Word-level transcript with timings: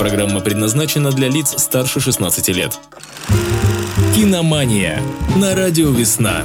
Программа 0.00 0.40
предназначена 0.40 1.12
для 1.12 1.28
лиц 1.28 1.54
старше 1.58 2.00
16 2.00 2.48
лет. 2.48 2.78
Киномания 4.16 5.02
на 5.36 5.54
радио 5.54 5.90
«Весна». 5.90 6.42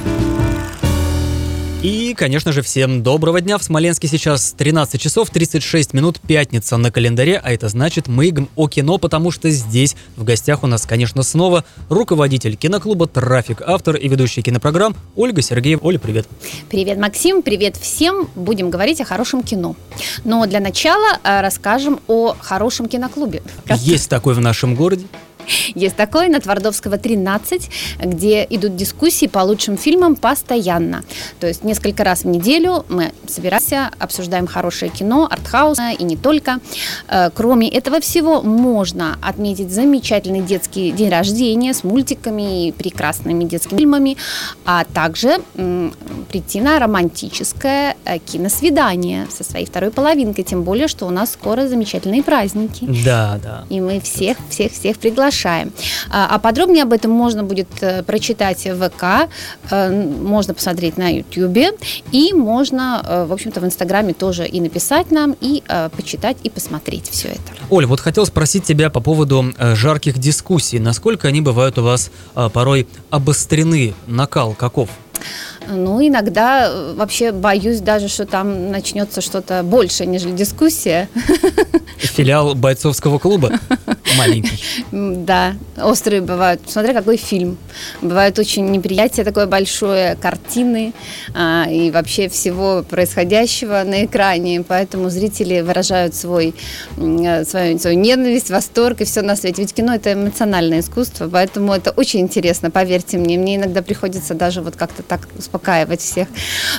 И, 1.82 2.14
конечно 2.16 2.52
же, 2.52 2.62
всем 2.62 3.02
доброго 3.02 3.40
дня. 3.40 3.58
В 3.58 3.62
Смоленске 3.62 4.08
сейчас 4.08 4.52
13 4.56 5.00
часов 5.00 5.28
36 5.30 5.92
минут, 5.92 6.18
пятница 6.20 6.78
на 6.78 6.90
календаре, 6.90 7.38
а 7.42 7.52
это 7.52 7.68
значит 7.68 8.08
мы 8.08 8.30
говорим 8.30 8.48
о 8.56 8.66
кино, 8.66 8.98
потому 8.98 9.30
что 9.30 9.50
здесь 9.50 9.94
в 10.16 10.24
гостях 10.24 10.64
у 10.64 10.66
нас, 10.66 10.86
конечно, 10.86 11.22
снова 11.22 11.64
руководитель 11.90 12.56
киноклуба 12.56 13.06
«Трафик», 13.06 13.60
автор 13.60 13.96
и 13.96 14.08
ведущий 14.08 14.42
кинопрограмм 14.42 14.96
Ольга 15.14 15.42
Сергеева. 15.42 15.80
Оля, 15.82 15.98
привет. 15.98 16.26
Привет, 16.70 16.98
Максим, 16.98 17.42
привет 17.42 17.76
всем. 17.76 18.28
Будем 18.34 18.70
говорить 18.70 19.00
о 19.02 19.04
хорошем 19.04 19.42
кино. 19.42 19.76
Но 20.24 20.46
для 20.46 20.60
начала 20.60 21.18
э, 21.22 21.40
расскажем 21.42 22.00
о 22.08 22.34
хорошем 22.38 22.88
киноклубе. 22.88 23.42
Есть 23.76 24.08
такой 24.08 24.34
в 24.34 24.40
нашем 24.40 24.74
городе. 24.74 25.06
Есть 25.74 25.96
такой 25.96 26.28
на 26.28 26.40
Твардовского 26.40 26.98
13, 26.98 27.70
где 28.04 28.46
идут 28.50 28.76
дискуссии 28.76 29.26
по 29.26 29.40
лучшим 29.40 29.76
фильмам 29.76 30.16
постоянно. 30.16 31.04
То 31.40 31.46
есть 31.46 31.64
несколько 31.64 32.04
раз 32.04 32.22
в 32.22 32.26
неделю 32.26 32.84
мы 32.88 33.12
собираемся, 33.26 33.90
обсуждаем 33.98 34.46
хорошее 34.46 34.90
кино, 34.90 35.28
артхаус 35.30 35.78
и 35.98 36.04
не 36.04 36.16
только. 36.16 36.58
Э, 37.08 37.30
кроме 37.34 37.68
этого 37.68 38.00
всего, 38.00 38.42
можно 38.42 39.18
отметить 39.22 39.70
замечательный 39.70 40.40
детский 40.40 40.92
день 40.92 41.10
рождения 41.10 41.72
с 41.74 41.84
мультиками 41.84 42.68
и 42.68 42.72
прекрасными 42.72 43.44
детскими 43.44 43.76
фильмами, 43.76 44.16
а 44.64 44.84
также 44.84 45.38
прийти 46.30 46.60
на 46.60 46.78
романтическое 46.78 47.96
э, 48.04 48.18
киносвидание 48.18 49.26
со 49.30 49.44
своей 49.44 49.66
второй 49.66 49.90
половинкой, 49.90 50.44
тем 50.44 50.62
более, 50.62 50.88
что 50.88 51.06
у 51.06 51.10
нас 51.10 51.32
скоро 51.32 51.68
замечательные 51.68 52.22
праздники. 52.22 52.86
Да, 53.04 53.38
да. 53.42 53.64
И 53.68 53.80
мы 53.80 54.00
всех, 54.00 54.36
всех, 54.50 54.72
всех 54.72 54.98
приглашаем 54.98 55.35
приглашаем. 55.36 55.72
А, 56.10 56.28
а 56.30 56.38
подробнее 56.38 56.82
об 56.82 56.92
этом 56.92 57.10
можно 57.10 57.44
будет 57.44 57.68
э, 57.80 58.02
прочитать 58.02 58.64
в 58.64 58.88
ВК, 58.88 59.30
э, 59.70 59.90
можно 59.90 60.54
посмотреть 60.54 60.96
на 60.96 61.08
Ютьюбе, 61.08 61.72
и 62.12 62.32
можно, 62.32 63.02
э, 63.06 63.24
в 63.26 63.32
общем-то, 63.32 63.60
в 63.60 63.64
Инстаграме 63.64 64.14
тоже 64.14 64.46
и 64.46 64.60
написать 64.60 65.10
нам, 65.10 65.36
и 65.40 65.62
почитать, 65.96 66.36
и 66.42 66.50
посмотреть 66.50 67.08
все 67.10 67.28
это. 67.28 67.40
Оль, 67.70 67.86
вот 67.86 68.00
хотел 68.00 68.26
спросить 68.26 68.64
тебя 68.64 68.90
по 68.90 69.00
поводу 69.00 69.52
жарких 69.58 70.18
дискуссий. 70.18 70.78
Насколько 70.78 71.28
они 71.28 71.40
бывают 71.40 71.78
у 71.78 71.82
вас 71.82 72.10
порой 72.52 72.86
обострены? 73.10 73.94
Накал 74.06 74.54
каков? 74.54 74.88
Ну, 75.68 76.06
иногда 76.06 76.72
вообще 76.94 77.32
боюсь 77.32 77.80
даже, 77.80 78.08
что 78.08 78.24
там 78.24 78.70
начнется 78.70 79.20
что-то 79.20 79.62
больше, 79.62 80.06
нежели 80.06 80.32
дискуссия. 80.32 81.08
Филиал 81.98 82.54
бойцовского 82.54 83.18
клуба? 83.18 83.52
маленький. 84.16 84.58
Да, 85.26 85.54
острые 85.76 86.20
бывают, 86.20 86.60
смотря 86.66 86.94
какой 86.94 87.16
фильм. 87.16 87.58
Бывает 88.00 88.38
очень 88.38 88.70
неприятие 88.70 89.24
такое 89.24 89.46
большое, 89.46 90.16
картины 90.16 90.92
а, 91.34 91.66
и 91.68 91.90
вообще 91.90 92.28
всего 92.28 92.84
происходящего 92.88 93.82
на 93.84 94.04
экране, 94.04 94.64
поэтому 94.66 95.10
зрители 95.10 95.60
выражают 95.60 96.14
свой, 96.14 96.54
свою, 96.96 97.78
свою 97.78 97.98
ненависть, 97.98 98.50
восторг 98.50 99.00
и 99.00 99.04
все 99.04 99.22
на 99.22 99.36
свете. 99.36 99.62
Ведь 99.62 99.74
кино 99.74 99.94
это 99.94 100.12
эмоциональное 100.12 100.80
искусство, 100.80 101.28
поэтому 101.28 101.72
это 101.72 101.90
очень 101.90 102.20
интересно, 102.20 102.70
поверьте 102.70 103.18
мне. 103.18 103.38
Мне 103.38 103.56
иногда 103.56 103.82
приходится 103.82 104.34
даже 104.34 104.62
вот 104.62 104.76
как-то 104.76 105.02
так 105.02 105.28
успокаивать 105.38 106.00
всех 106.00 106.28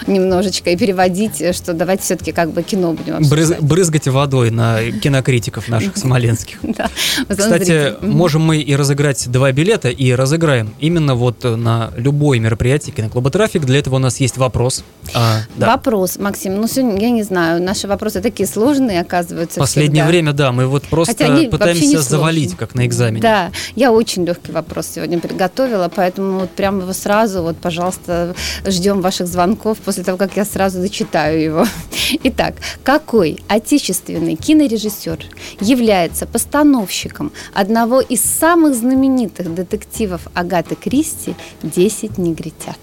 немножечко 0.07 0.69
и 0.69 0.77
переводить, 0.77 1.55
что 1.55 1.73
давайте 1.73 2.03
все-таки 2.03 2.31
как 2.31 2.51
бы 2.51 2.63
кино 2.63 2.93
будем 2.93 3.17
обсуждать. 3.17 3.61
Брызгать 3.61 4.07
водой 4.07 4.51
на 4.51 4.79
кинокритиков 4.91 5.67
наших 5.67 5.97
смоленских. 5.97 6.57
Да. 6.77 6.89
Кстати, 7.29 7.93
можем 8.01 8.41
мы 8.41 8.59
и 8.59 8.75
разыграть 8.75 9.29
два 9.29 9.51
билета, 9.51 9.89
и 9.89 10.11
разыграем 10.11 10.73
именно 10.79 11.15
вот 11.15 11.43
на 11.43 11.91
любое 11.95 12.39
мероприятие 12.39 12.93
киноклуба 12.95 13.29
«Трафик». 13.29 13.65
Для 13.65 13.79
этого 13.79 13.95
у 13.95 13.99
нас 13.99 14.19
есть 14.19 14.37
вопрос. 14.37 14.83
А, 15.13 15.41
да. 15.55 15.67
Вопрос, 15.67 16.17
Максим. 16.17 16.55
Ну, 16.55 16.67
сегодня, 16.67 17.01
я 17.01 17.09
не 17.09 17.23
знаю, 17.23 17.61
наши 17.61 17.87
вопросы 17.87 18.21
такие 18.21 18.47
сложные, 18.47 19.01
оказываются. 19.01 19.59
Последнее 19.59 20.03
всегда. 20.03 20.07
время, 20.07 20.33
да, 20.33 20.51
мы 20.51 20.67
вот 20.67 20.83
просто 20.83 21.13
пытаемся 21.51 22.01
завалить, 22.01 22.55
как 22.55 22.75
на 22.75 22.85
экзамене. 22.85 23.21
Да, 23.21 23.51
я 23.75 23.91
очень 23.91 24.25
легкий 24.25 24.51
вопрос 24.51 24.87
сегодня 24.95 25.19
приготовила, 25.19 25.91
поэтому 25.93 26.39
вот 26.39 26.51
прямо 26.51 26.81
его 26.81 26.93
сразу, 26.93 27.41
вот, 27.41 27.57
пожалуйста, 27.57 28.35
ждем 28.65 29.01
ваших 29.01 29.27
звонков 29.27 29.77
после 29.79 30.03
того, 30.03 30.17
как 30.17 30.35
я 30.37 30.45
сразу 30.45 30.79
зачитаю 30.79 31.41
его. 31.41 31.65
Итак, 32.23 32.55
какой 32.83 33.39
отечественный 33.47 34.35
кинорежиссер 34.35 35.25
является 35.59 36.25
постановщиком 36.25 37.16
постановщиком 37.17 37.31
одного 37.53 38.01
из 38.01 38.21
самых 38.21 38.75
знаменитых 38.75 39.53
детективов 39.53 40.27
Агаты 40.33 40.75
Кристи 40.75 41.35
«Десять 41.63 42.17
негритят». 42.17 42.79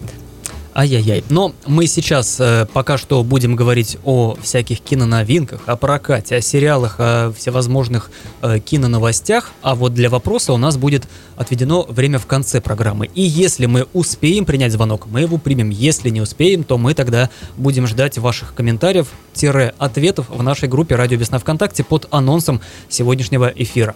Ай-яй-яй. 0.76 1.22
Но 1.30 1.54
мы 1.66 1.86
сейчас 1.86 2.40
э, 2.40 2.66
пока 2.72 2.98
что 2.98 3.22
будем 3.22 3.54
говорить 3.54 3.96
о 4.02 4.34
всяких 4.42 4.80
киноновинках, 4.80 5.60
о 5.66 5.76
прокате, 5.76 6.34
о 6.34 6.40
сериалах, 6.40 6.96
о 6.98 7.32
всевозможных 7.32 8.10
э, 8.42 8.58
киноновостях. 8.58 9.52
А 9.62 9.76
вот 9.76 9.94
для 9.94 10.10
вопроса 10.10 10.52
у 10.52 10.56
нас 10.56 10.76
будет 10.76 11.04
отведено 11.36 11.84
время 11.88 12.18
в 12.18 12.26
конце 12.26 12.60
программы. 12.60 13.08
И 13.14 13.22
если 13.22 13.66
мы 13.66 13.86
успеем 13.92 14.44
принять 14.44 14.72
звонок, 14.72 15.06
мы 15.06 15.20
его 15.20 15.38
примем. 15.38 15.70
Если 15.70 16.10
не 16.10 16.20
успеем, 16.20 16.64
то 16.64 16.76
мы 16.76 16.94
тогда 16.94 17.30
будем 17.56 17.86
ждать 17.86 18.18
ваших 18.18 18.52
комментариев-ответов 18.54 20.28
в 20.28 20.42
нашей 20.42 20.68
группе 20.68 20.96
«Радио 20.96 21.18
Весна 21.18 21.38
ВКонтакте» 21.38 21.84
под 21.84 22.08
анонсом 22.10 22.60
сегодняшнего 22.88 23.46
эфира. 23.54 23.94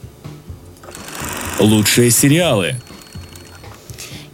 Лучшие 1.58 2.12
сериалы. 2.12 2.76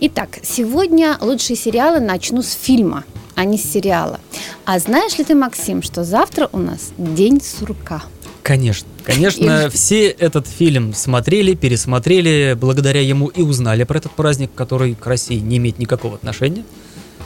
Итак, 0.01 0.41
сегодня 0.43 1.17
лучшие 1.21 1.57
сериалы 1.57 2.01
начну 2.01 2.43
с 2.43 2.53
фильма, 2.53 3.05
а 3.37 3.45
не 3.45 3.57
с 3.57 3.63
сериала. 3.63 4.19
А 4.65 4.79
знаешь 4.79 5.17
ли 5.19 5.25
ты, 5.25 5.35
Максим, 5.35 5.83
что 5.83 6.03
завтра 6.05 6.49
у 6.53 6.59
нас 6.59 6.93
День 6.99 7.41
сурка? 7.41 8.03
Конечно. 8.43 8.89
Конечно, 9.05 9.71
все 9.71 10.09
этот 10.09 10.49
фильм 10.49 10.95
смотрели, 10.95 11.55
пересмотрели, 11.55 12.57
благодаря 12.59 13.03
ему 13.03 13.29
и 13.29 13.43
узнали 13.43 13.85
про 13.85 13.99
этот 13.99 14.13
праздник, 14.13 14.51
который 14.55 14.95
к 14.95 15.07
России 15.07 15.39
не 15.39 15.59
имеет 15.59 15.79
никакого 15.79 16.17
отношения. 16.17 16.65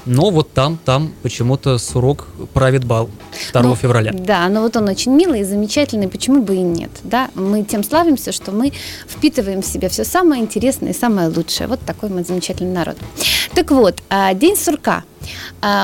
Но 0.09 0.31
вот 0.31 0.53
там, 0.53 0.79
там 0.85 1.13
почему-то 1.23 1.77
Сурок 1.79 2.29
правит 2.55 2.85
бал 2.85 3.11
2 3.53 3.63
ну, 3.63 3.75
февраля. 3.75 4.13
Да, 4.13 4.49
но 4.49 4.63
вот 4.63 4.75
он 4.77 4.89
очень 4.89 5.13
милый 5.13 5.41
и 5.41 5.45
замечательный, 5.45 6.09
почему 6.09 6.43
бы 6.43 6.57
и 6.57 6.63
нет, 6.63 6.91
да? 7.05 7.31
Мы 7.35 7.63
тем 7.63 7.85
славимся, 7.85 8.33
что 8.33 8.51
мы 8.51 8.73
впитываем 9.07 9.61
в 9.61 9.67
себя 9.67 9.91
все 9.91 10.05
самое 10.05 10.43
интересное 10.43 10.91
и 10.91 10.95
самое 10.95 11.29
лучшее. 11.29 11.67
Вот 11.67 11.81
такой 11.81 12.09
мы 12.09 12.25
замечательный 12.25 12.73
народ. 12.73 12.97
Так 13.55 13.71
вот, 13.71 14.03
а, 14.09 14.33
День 14.33 14.57
сурка– 14.57 15.05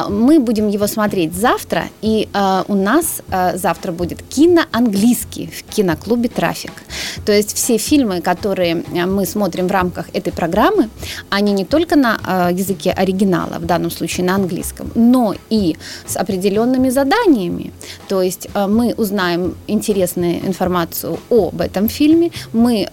мы 0.09 0.41
будем 0.41 0.69
его 0.69 0.87
смотреть 0.87 1.35
завтра, 1.35 1.85
и 2.03 2.29
а, 2.33 2.65
у 2.69 2.75
нас 2.75 3.23
а, 3.31 3.57
завтра 3.57 3.93
будет 3.93 4.23
киноанглийский 4.23 5.51
в 5.51 5.63
киноклубе 5.75 6.29
«Трафик». 6.29 6.73
То 7.25 7.33
есть 7.33 7.55
все 7.55 7.79
фильмы, 7.79 8.21
которые 8.21 8.85
мы 9.07 9.27
смотрим 9.27 9.69
в 9.69 9.71
рамках 9.71 10.07
этой 10.13 10.33
программы, 10.33 10.89
они 11.31 11.53
не 11.53 11.65
только 11.65 11.97
на 11.97 12.51
языке 12.51 12.91
оригинала, 12.91 13.59
в 13.59 13.67
данном 13.67 13.91
случае 13.91 14.27
на 14.27 14.35
английском, 14.35 14.91
но 14.95 15.35
и 15.51 15.77
с 16.07 16.17
определенными 16.17 16.91
заданиями. 16.91 17.73
То 18.09 18.23
есть 18.23 18.49
мы 18.55 18.95
узнаем 18.97 19.57
интересную 19.67 20.47
информацию 20.47 21.19
об 21.31 21.61
этом 21.61 21.89
фильме, 21.89 22.31
мы 22.53 22.89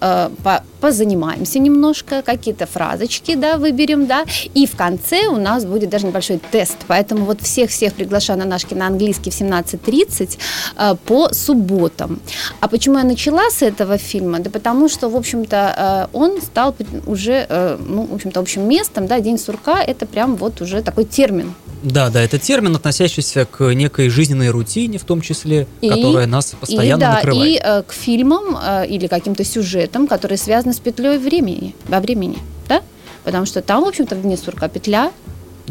позанимаемся 0.81 1.59
немножко, 1.59 2.22
какие-то 2.22 2.66
фразочки 2.66 3.35
да, 3.35 3.57
выберем, 3.57 4.07
да, 4.07 4.25
и 4.53 4.66
в 4.66 4.75
конце 4.75 5.28
у 5.28 5.38
нас 5.38 5.63
будет 5.66 5.90
даже 5.90 6.07
небольшой 6.07 6.41
тест. 6.52 6.78
Поэтому 6.88 7.25
вот 7.25 7.41
всех-всех 7.41 7.94
приглашаю 7.94 8.40
на 8.40 8.46
наш 8.46 8.66
киноанглийский 8.66 9.31
в 9.31 9.40
17.30 9.40 10.38
э, 10.78 10.96
по 11.06 11.34
субботам. 11.34 12.19
А 12.59 12.68
почему 12.68 12.97
я 12.97 13.03
начала 13.03 13.50
с 13.50 13.62
этого 13.62 13.97
фильма? 13.97 14.40
Да 14.40 14.50
потому 14.50 14.90
что, 14.90 15.09
в 15.09 15.16
общем-то, 15.16 16.09
э, 16.14 16.17
он 16.17 16.41
стал 16.41 16.76
уже, 17.05 17.46
э, 17.47 17.78
ну, 17.79 18.05
в 18.05 18.14
общем-то, 18.14 18.40
общим 18.40 18.67
местом, 18.67 19.08
да, 19.08 19.20
День 19.20 19.38
сурка– 19.38 19.82
это 19.88 20.05
прям 20.05 20.35
вот 20.35 20.61
уже 20.61 20.82
такой 20.82 21.05
термин. 21.05 21.53
Да, 21.84 22.09
да, 22.09 22.22
это 22.22 22.38
термин, 22.38 22.76
относящийся 22.76 23.46
к 23.46 23.73
некой 23.73 24.09
жизненной 24.09 24.49
рутине, 24.49 24.99
в 24.99 25.03
том 25.03 25.22
числе, 25.22 25.67
и, 25.82 25.90
которая 25.90 26.28
нас 26.28 26.53
постоянно 26.59 26.99
и, 26.99 27.02
да, 27.02 27.14
накрывает. 27.16 27.49
И 27.49 27.61
э, 27.64 27.84
к 27.84 27.91
фильмам 27.91 28.58
э, 28.61 28.88
или 28.88 29.08
каким-то 29.08 29.43
сюжетам, 29.43 30.08
которые 30.08 30.38
связаны 30.38 30.73
с 30.73 30.79
петлей 30.79 31.17
времени, 31.17 31.76
во 31.88 31.99
времени, 31.99 32.38
да? 32.70 32.84
Потому 33.23 33.46
что 33.46 33.61
там, 33.61 33.84
в 33.84 33.88
общем-то, 33.88 34.16
в 34.16 34.22
Дне 34.22 34.38
сурка 34.38 34.67
петля, 34.67 35.11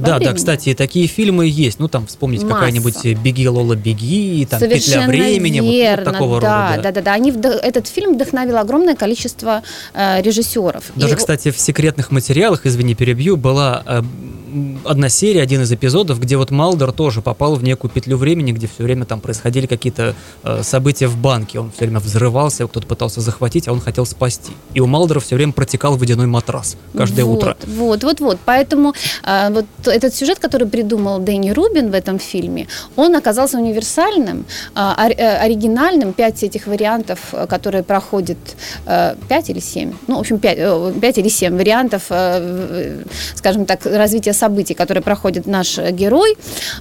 да, 0.01 0.17
времени. 0.17 0.33
да, 0.33 0.35
кстати, 0.35 0.75
такие 0.75 1.07
фильмы 1.07 1.47
есть. 1.47 1.79
Ну, 1.79 1.89
там 1.89 2.07
вспомнить 2.07 2.47
какая-нибудь 2.47 3.05
«Беги, 3.23 3.49
Лола, 3.49 3.75
беги», 3.75 4.47
там 4.49 4.61
Совершенно 4.61 5.07
«Петля 5.07 5.25
времени», 5.25 5.61
верно, 5.61 6.05
вот, 6.05 6.13
такого 6.13 6.41
да, 6.41 6.71
рода. 6.71 6.83
Да, 6.83 6.93
да, 6.93 7.01
да. 7.03 7.13
Они, 7.13 7.31
этот 7.31 7.87
фильм 7.87 8.15
вдохновил 8.15 8.59
огромное 8.59 8.97
количество 8.97 9.63
э, 9.95 10.23
режиссеров. 10.23 10.85
Даже, 10.95 11.15
И... 11.15 11.17
кстати, 11.17 11.51
в 11.51 11.59
секретных 11.59 12.11
материалах, 12.11 12.67
извини, 12.67 12.95
перебью, 12.95 13.37
была 13.37 13.83
э, 13.87 14.03
одна 14.85 15.09
серия, 15.09 15.43
один 15.43 15.63
из 15.63 15.73
эпизодов, 15.73 16.21
где 16.21 16.37
вот 16.37 16.51
Малдер 16.51 16.93
тоже 16.93 17.23
попал 17.23 17.55
в 17.55 17.63
некую 17.63 17.91
петлю 17.91 18.17
времени, 18.17 18.53
где 18.53 18.67
все 18.67 18.83
время 18.85 19.05
там 19.05 19.21
происходили 19.21 19.67
какие-то 19.67 20.15
э, 20.43 20.63
события 20.63 21.07
в 21.07 21.17
банке. 21.17 21.61
Он 21.61 21.71
все 21.71 21.85
время 21.85 22.01
взрывался, 22.01 22.67
кто-то 22.67 22.87
пытался 22.87 23.21
захватить, 23.21 23.69
а 23.69 23.73
он 23.73 23.81
хотел 23.81 24.07
спасти. 24.07 24.53
И 24.75 24.81
у 24.81 24.87
Малдера 24.87 25.21
все 25.21 25.37
время 25.37 25.53
протекал 25.53 25.97
водяной 25.97 26.27
матрас 26.27 26.77
каждое 26.97 27.25
вот, 27.25 27.39
утро. 27.39 27.57
Вот, 27.67 28.05
вот, 28.05 28.21
вот. 28.21 28.39
Поэтому 28.45 28.95
а, 29.23 29.51
вот 29.51 29.67
этот 29.87 30.15
сюжет, 30.15 30.39
который 30.39 30.67
придумал 30.69 31.19
Дэнни 31.19 31.51
Рубин 31.51 31.91
в 31.91 31.95
этом 31.95 32.19
фильме, 32.19 32.67
он 32.97 33.17
оказался 33.17 33.59
универсальным, 33.59 34.45
ори- 34.75 35.15
э, 35.17 35.37
оригинальным. 35.39 36.13
Пять 36.13 36.43
этих 36.43 36.67
вариантов, 36.67 37.19
э, 37.33 37.47
которые 37.47 37.83
проходят, 37.83 38.39
э, 38.87 39.15
пять 39.29 39.51
или 39.51 39.61
семь, 39.61 39.93
ну, 40.07 40.17
в 40.17 40.21
общем, 40.21 40.39
пять, 40.39 40.59
э, 40.59 40.93
пять 41.01 41.19
или 41.19 41.29
семь 41.29 41.57
вариантов, 41.57 42.03
э, 42.11 43.03
в- 43.05 43.39
скажем 43.39 43.65
так, 43.65 43.87
развития 43.87 44.33
событий, 44.41 44.75
которые 44.75 45.03
проходит 45.03 45.47
наш 45.47 45.79
э, 45.79 45.93
герой, 45.93 46.37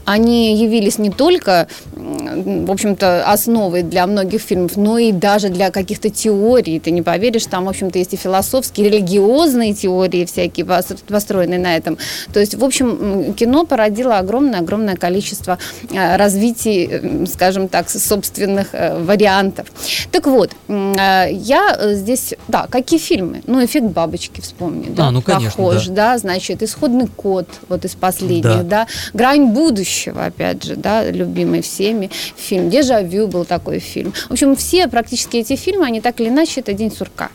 они 0.06 0.56
явились 0.64 0.98
не 0.98 1.10
только, 1.12 1.68
в 1.96 2.72
общем-то, 2.72 3.08
основой 3.32 3.84
для 3.84 4.08
многих 4.08 4.42
фильмов, 4.42 4.78
но 4.78 4.98
и 4.98 5.12
даже 5.12 5.50
для 5.50 5.70
каких-то 5.72 6.10
теорий. 6.10 6.80
Ты 6.80 6.92
не 6.92 7.02
поверишь, 7.02 7.46
там, 7.46 7.66
в 7.66 7.70
общем-то, 7.70 8.00
есть 8.00 8.14
и 8.14 8.18
философские, 8.18 8.90
религиозные 8.90 9.74
теории 9.74 10.24
всякие, 10.26 10.66
пос- 10.66 10.98
построенные 11.08 11.60
на 11.60 11.76
этом. 11.76 11.98
То 12.34 12.40
есть, 12.40 12.56
в 12.56 12.64
общем, 12.64 13.34
кино 13.34 13.66
породило 13.66 14.18
огромное-огромное 14.20 14.96
количество 14.96 15.58
э, 15.92 16.16
развитий, 16.18 17.26
скажем 17.28 17.68
так, 17.68 17.90
собственных 17.90 18.68
э, 18.74 18.98
вариантов. 19.04 19.68
Так 20.12 20.26
вот, 20.28 20.52
я 20.70 21.78
здесь, 21.94 22.34
да, 22.48 22.68
какие 22.70 23.00
фильмы? 23.00 23.42
Ну, 23.48 23.64
«Эффект 23.66 23.88
бабочки» 23.88 24.42
вспомни, 24.42 24.88
да, 24.90 25.08
А, 25.08 25.12
ну, 25.12 25.22
конечно, 25.22 25.50
похож, 25.50 25.88
да. 25.88 25.94
да, 25.94 26.18
значит, 26.18 26.64
«Исходный 26.64 27.08
код», 27.08 27.48
вот 27.70 27.86
из 27.86 27.96
последних, 27.96 28.44
Да. 28.44 28.64
да, 28.64 28.88
«Грань 29.14 29.46
будущего», 29.54 30.26
опять 30.26 30.64
же, 30.64 30.76
да, 30.76 31.04
любимый 31.10 31.62
всеми 31.62 32.10
фильм, 32.38 32.70
«Дежавю» 32.70 33.28
был 33.28 33.46
такой 33.46 33.80
фильм. 33.80 34.14
В 34.30 34.32
общем, 34.34 34.56
все 34.56 34.88
практически 34.88 35.38
эти 35.38 35.56
фильмы, 35.56 35.86
они 35.86 36.02
так 36.02 36.20
или 36.20 36.30
иначе, 36.30 36.62
это 36.62 36.74
«День 36.74 36.92
сурка». 36.92 37.30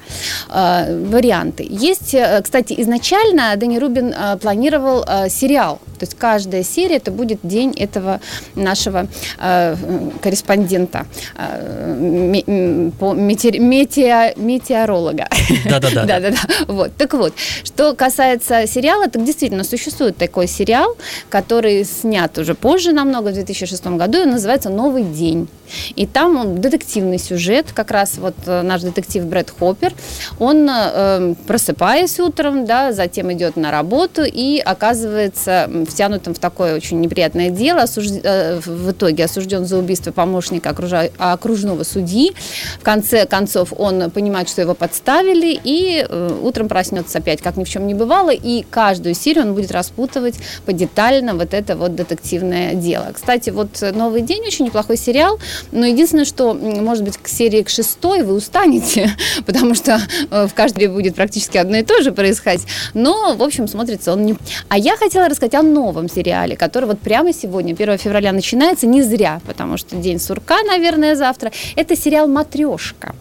Э, 0.50 1.04
варианты. 1.06 1.66
Есть, 1.68 2.14
э, 2.14 2.40
кстати, 2.42 2.74
изначально 2.78 3.54
Дэнни 3.56 3.78
Рубин 3.78 4.12
э, 4.16 4.36
планировал 4.38 5.04
э, 5.06 5.28
сериал, 5.28 5.80
то 5.98 6.04
есть 6.06 6.14
каждая 6.18 6.62
серия 6.64 6.96
это 6.96 7.10
будет 7.10 7.38
день 7.42 7.72
этого 7.78 8.20
нашего 8.54 9.06
э, 9.40 9.76
корреспондента 10.22 11.06
э, 11.36 11.96
ме- 11.98 12.90
по 12.98 13.14
метеор- 13.14 13.58
метео- 13.58 14.38
метеоролога. 14.38 15.28
Да-да-да. 15.68 16.04
Да-да-да. 16.06 16.36
Вот. 16.68 16.92
Так 16.96 17.14
вот, 17.14 17.32
что 17.64 17.94
касается 17.94 18.66
сериала, 18.66 19.08
так 19.08 19.24
действительно 19.24 19.64
существует 19.64 20.03
такой 20.12 20.46
сериал, 20.46 20.96
который 21.28 21.84
снят 21.84 22.36
уже 22.38 22.54
позже 22.54 22.92
намного, 22.92 23.28
в 23.28 23.34
2006 23.34 23.86
году, 23.86 24.22
и 24.22 24.24
называется 24.24 24.70
«Новый 24.70 25.04
день». 25.04 25.48
И 25.96 26.06
там 26.06 26.60
детективный 26.60 27.18
сюжет, 27.18 27.72
как 27.72 27.90
раз 27.90 28.18
вот 28.18 28.34
э, 28.46 28.62
наш 28.62 28.82
детектив 28.82 29.24
Брэд 29.24 29.52
Хоппер, 29.58 29.92
он, 30.38 30.68
э, 30.68 31.34
просыпаясь 31.46 32.18
утром, 32.20 32.66
да, 32.66 32.92
затем 32.92 33.32
идет 33.32 33.56
на 33.56 33.70
работу 33.70 34.22
и 34.24 34.58
оказывается 34.58 35.70
втянутым 35.88 36.34
в 36.34 36.38
такое 36.38 36.76
очень 36.76 37.00
неприятное 37.00 37.50
дело, 37.50 37.80
осужд- 37.80 38.20
э, 38.22 38.60
в 38.64 38.90
итоге 38.90 39.24
осужден 39.24 39.66
за 39.66 39.78
убийство 39.78 40.12
помощника 40.12 40.70
окружа- 40.70 41.10
окружного 41.18 41.84
судьи. 41.84 42.34
В 42.80 42.84
конце 42.84 43.26
концов 43.26 43.72
он 43.76 44.10
понимает, 44.10 44.48
что 44.48 44.60
его 44.60 44.74
подставили, 44.74 45.58
и 45.64 46.06
утром 46.42 46.68
проснется 46.68 47.18
опять, 47.18 47.42
как 47.42 47.56
ни 47.56 47.64
в 47.64 47.68
чем 47.68 47.86
не 47.86 47.94
бывало, 47.94 48.30
и 48.30 48.64
каждую 48.68 49.14
серию 49.14 49.44
он 49.44 49.54
будет 49.54 49.70
распутывать 49.70 50.34
подетально 50.66 51.34
вот 51.34 51.54
это 51.54 51.76
вот 51.76 51.94
детективное 51.94 52.74
дело. 52.74 53.10
Кстати, 53.14 53.50
вот 53.50 53.80
«Новый 53.94 54.22
день» 54.22 54.42
очень 54.46 54.66
неплохой 54.66 54.96
сериал, 54.96 55.38
но 55.72 55.86
единственное, 55.86 56.24
что, 56.24 56.54
может 56.54 57.04
быть, 57.04 57.16
к 57.18 57.28
серии 57.28 57.62
к 57.62 57.68
шестой 57.68 58.22
вы 58.22 58.34
устанете, 58.34 59.10
потому 59.46 59.74
что 59.74 60.00
э, 60.30 60.46
в 60.46 60.54
каждой 60.54 60.88
будет 60.88 61.14
практически 61.14 61.58
одно 61.58 61.76
и 61.76 61.82
то 61.82 62.02
же 62.02 62.12
происходить, 62.12 62.66
но, 62.94 63.34
в 63.34 63.42
общем, 63.42 63.68
смотрится 63.68 64.12
он 64.12 64.24
не... 64.24 64.36
А 64.68 64.78
я 64.78 64.96
хотела 64.96 65.28
рассказать 65.28 65.54
о 65.54 65.62
новом 65.62 66.08
сериале, 66.08 66.56
который 66.56 66.86
вот 66.86 67.00
прямо 67.00 67.32
сегодня, 67.32 67.72
1 67.72 67.98
февраля, 67.98 68.32
начинается, 68.32 68.86
не 68.86 69.02
зря, 69.02 69.40
потому 69.46 69.76
что 69.76 69.96
День 69.96 70.18
сурка, 70.18 70.62
наверное, 70.62 71.14
завтра. 71.14 71.52
Это 71.76 71.96
сериал 71.96 72.28
«Матрешка». 72.28 73.14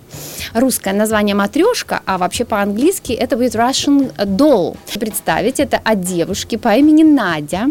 Русское 0.54 0.94
название 0.94 1.36
«Матрешка», 1.36 2.02
а 2.06 2.18
вообще 2.18 2.46
по-английски 2.46 3.14
это 3.14 3.38
будет 3.38 3.56
Russian 3.56 4.14
Doll. 4.18 4.78
Представить, 5.00 5.60
это 5.60 5.80
о 5.84 5.96
девушке 5.96 6.58
по 6.58 6.76
имени 6.76 7.04
Надя, 7.04 7.68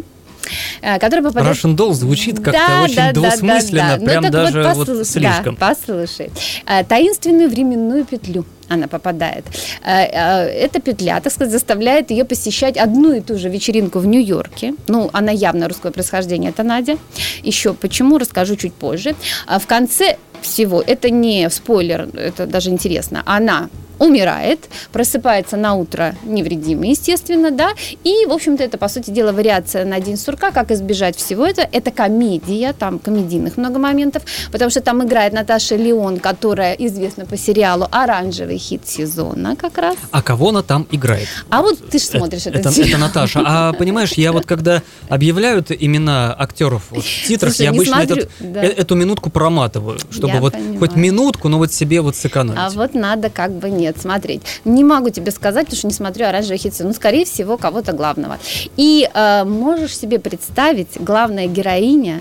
э, 0.81 0.99
которая 0.99 1.25
попадает... 1.25 1.56
Russian 1.56 1.77
Doll 1.77 1.93
звучит 1.93 2.37
как-то 2.37 2.53
Да, 2.53 2.83
очень 2.83 2.97
да, 2.97 3.12
двусмысленно, 3.12 3.83
да, 3.83 3.97
да. 3.97 3.99
Ну, 3.99 4.06
прям 4.06 4.23
так 4.23 4.33
даже 4.33 4.62
вот, 4.62 4.79
послушай, 4.79 5.05
слишком. 5.05 5.56
Да, 5.56 5.69
послушай. 5.69 6.31
Э, 6.67 6.85
Таинственную 6.85 7.49
временную 7.49 8.05
петлю 8.05 8.44
она 8.69 8.89
попадает. 8.89 9.44
Э, 9.85 10.05
Эта 10.47 10.81
петля, 10.81 11.21
так 11.21 11.33
сказать, 11.33 11.53
заставляет 11.53 12.11
ее 12.11 12.25
посещать 12.25 12.77
одну 12.77 13.12
и 13.12 13.21
ту 13.21 13.39
же 13.39 13.49
вечеринку 13.49 13.99
в 13.99 14.06
Нью-Йорке. 14.06 14.75
Ну, 14.89 15.11
она 15.12 15.33
явно 15.33 15.69
русское 15.69 15.93
происхождение, 15.93 16.50
это 16.50 16.62
Надя. 16.62 16.97
Еще 17.43 17.75
почему, 17.75 18.19
расскажу 18.19 18.56
чуть 18.56 18.75
позже. 18.75 19.15
А 19.47 19.59
в 19.59 19.67
конце 19.67 20.17
всего, 20.41 20.83
это 20.85 21.11
не 21.11 21.49
спойлер, 21.50 22.09
это 22.15 22.47
даже 22.47 22.71
интересно, 22.71 23.23
она 23.27 23.69
умирает, 23.99 24.69
просыпается 24.93 25.56
на 25.56 25.75
утро 25.75 26.15
невредимый, 26.25 26.91
естественно, 26.91 27.50
да, 27.50 27.71
и, 28.05 28.27
в 28.27 28.33
общем-то, 28.33 28.62
это, 28.65 28.79
по 28.79 28.89
сути 28.89 29.11
дела, 29.11 29.33
вариация 29.33 29.85
на 29.85 30.00
День 30.00 30.17
сурка, 30.17 30.50
как 30.50 30.71
избежать 30.71 31.17
всего 31.17 31.47
этого. 31.47 31.67
Это 31.73 31.91
комедия, 31.91 32.73
там 32.73 32.99
комедийных 32.99 33.56
много 33.56 33.79
моментов, 33.79 34.23
потому 34.50 34.71
что 34.71 34.81
там 34.81 35.05
играет 35.05 35.33
Наташа 35.33 35.77
Леон, 35.77 36.19
которая 36.19 36.75
известна 36.75 37.27
по 37.27 37.37
сериалу 37.37 37.87
«Оранжевый 37.91 38.59
хит 38.59 38.89
сезона» 38.89 39.56
как 39.56 39.79
раз. 39.79 39.97
А 40.11 40.23
кого 40.23 40.50
она 40.50 40.62
там 40.62 40.87
играет? 40.91 41.29
А 41.50 41.62
вот 41.62 41.79
ты 41.88 41.99
же 41.99 42.05
смотришь 42.05 42.47
это, 42.47 42.59
этот 42.59 42.73
это, 42.73 42.85
сериал. 42.85 43.00
Наташа. 43.00 43.43
А 43.45 43.73
понимаешь, 43.73 44.12
я 44.12 44.33
вот 44.33 44.47
когда 44.47 44.83
объявляют 45.09 45.71
имена 45.71 46.35
актеров 46.38 46.85
вот, 46.91 47.05
в 47.05 47.27
титрах, 47.27 47.53
Слушай, 47.53 47.67
я 47.67 47.71
не 47.71 47.77
обычно 47.79 47.97
смотрю, 47.97 48.17
этот- 48.25 48.31
да. 48.41 48.62
э- 48.65 48.69
эту 48.69 48.95
минутку 48.95 49.31
проматываю, 49.31 49.99
чтобы 50.11 50.29
Я 50.35 50.41
вот 50.41 50.53
понимаю. 50.55 50.79
хоть 50.79 50.97
минутку, 50.97 51.49
но 51.49 51.59
вот 51.59 51.73
себе 51.73 52.00
вот 52.00 52.17
сэкономить. 52.17 52.59
А 52.61 52.71
вот 52.71 52.95
надо 52.95 53.31
как 53.31 53.53
бы 53.53 53.71
нет 53.82 54.00
смотреть. 54.00 54.43
Не 54.64 54.84
могу 54.84 55.11
тебе 55.11 55.31
сказать, 55.31 55.67
потому 55.67 55.79
что 55.79 55.87
не 55.88 55.93
смотрю 55.93 56.26
оранжевый 56.26 56.58
хит 56.58 56.73
сезона. 56.73 56.90
Ну, 56.90 56.94
скорее 56.94 57.25
всего, 57.25 57.56
кого-то 57.56 57.93
главного. 57.93 58.38
И 58.76 59.08
э, 59.12 59.44
можешь 59.44 59.96
себе 59.96 60.19
представить, 60.19 60.88
главная 61.00 61.46
героиня 61.46 62.20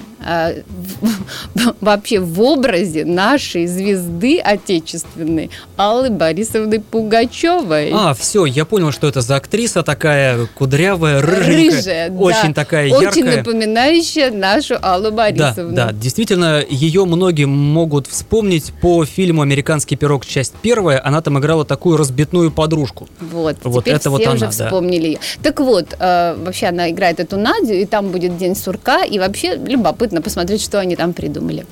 вообще 1.81 2.19
в 2.19 2.41
образе 2.41 3.05
нашей 3.05 3.67
звезды 3.67 4.39
отечественной 4.39 5.49
Аллы 5.77 6.09
Борисовны 6.09 6.79
Пугачевой. 6.79 7.91
А, 7.93 8.13
все, 8.13 8.45
я 8.45 8.65
понял, 8.65 8.91
что 8.91 9.07
это 9.07 9.21
за 9.21 9.35
актриса 9.37 9.83
такая 9.83 10.47
кудрявая, 10.55 11.21
рыженькая, 11.21 11.71
Рыжая, 11.77 12.09
да. 12.09 12.19
очень 12.19 12.53
такая 12.53 12.91
Очень 12.93 13.25
яркая. 13.25 13.37
напоминающая 13.37 14.31
нашу 14.31 14.75
Аллу 14.81 15.05
Да, 15.05 15.11
Борисовну. 15.11 15.75
да, 15.75 15.91
действительно, 15.91 16.63
ее 16.67 17.05
многие 17.05 17.45
могут 17.45 18.07
вспомнить 18.07 18.71
по 18.81 19.05
фильму 19.05 19.41
«Американский 19.41 19.95
пирог. 19.95 20.25
Часть 20.25 20.53
первая». 20.61 21.01
Она 21.03 21.21
там 21.21 21.39
играла 21.39 21.65
такую 21.65 21.97
разбитную 21.97 22.51
подружку. 22.51 23.07
Вот, 23.19 23.57
Вот 23.63 23.81
теперь 23.83 23.95
это 23.95 24.01
все 24.01 24.09
вот 24.09 24.21
уже 24.21 24.29
она, 24.29 24.39
да. 24.39 24.65
вспомнили 24.65 25.07
ее. 25.07 25.19
Так 25.41 25.59
вот, 25.59 25.95
э, 25.99 26.35
вообще 26.37 26.67
она 26.67 26.89
играет 26.89 27.19
эту 27.19 27.37
Надю, 27.37 27.73
и 27.73 27.85
там 27.85 28.09
будет 28.09 28.37
День 28.37 28.55
сурка, 28.55 29.03
и 29.03 29.19
вообще 29.19 29.55
любопытно 29.55 30.10
посмотреть, 30.19 30.61
что 30.61 30.79
они 30.79 30.95
там 30.97 31.13
придумали. 31.13 31.65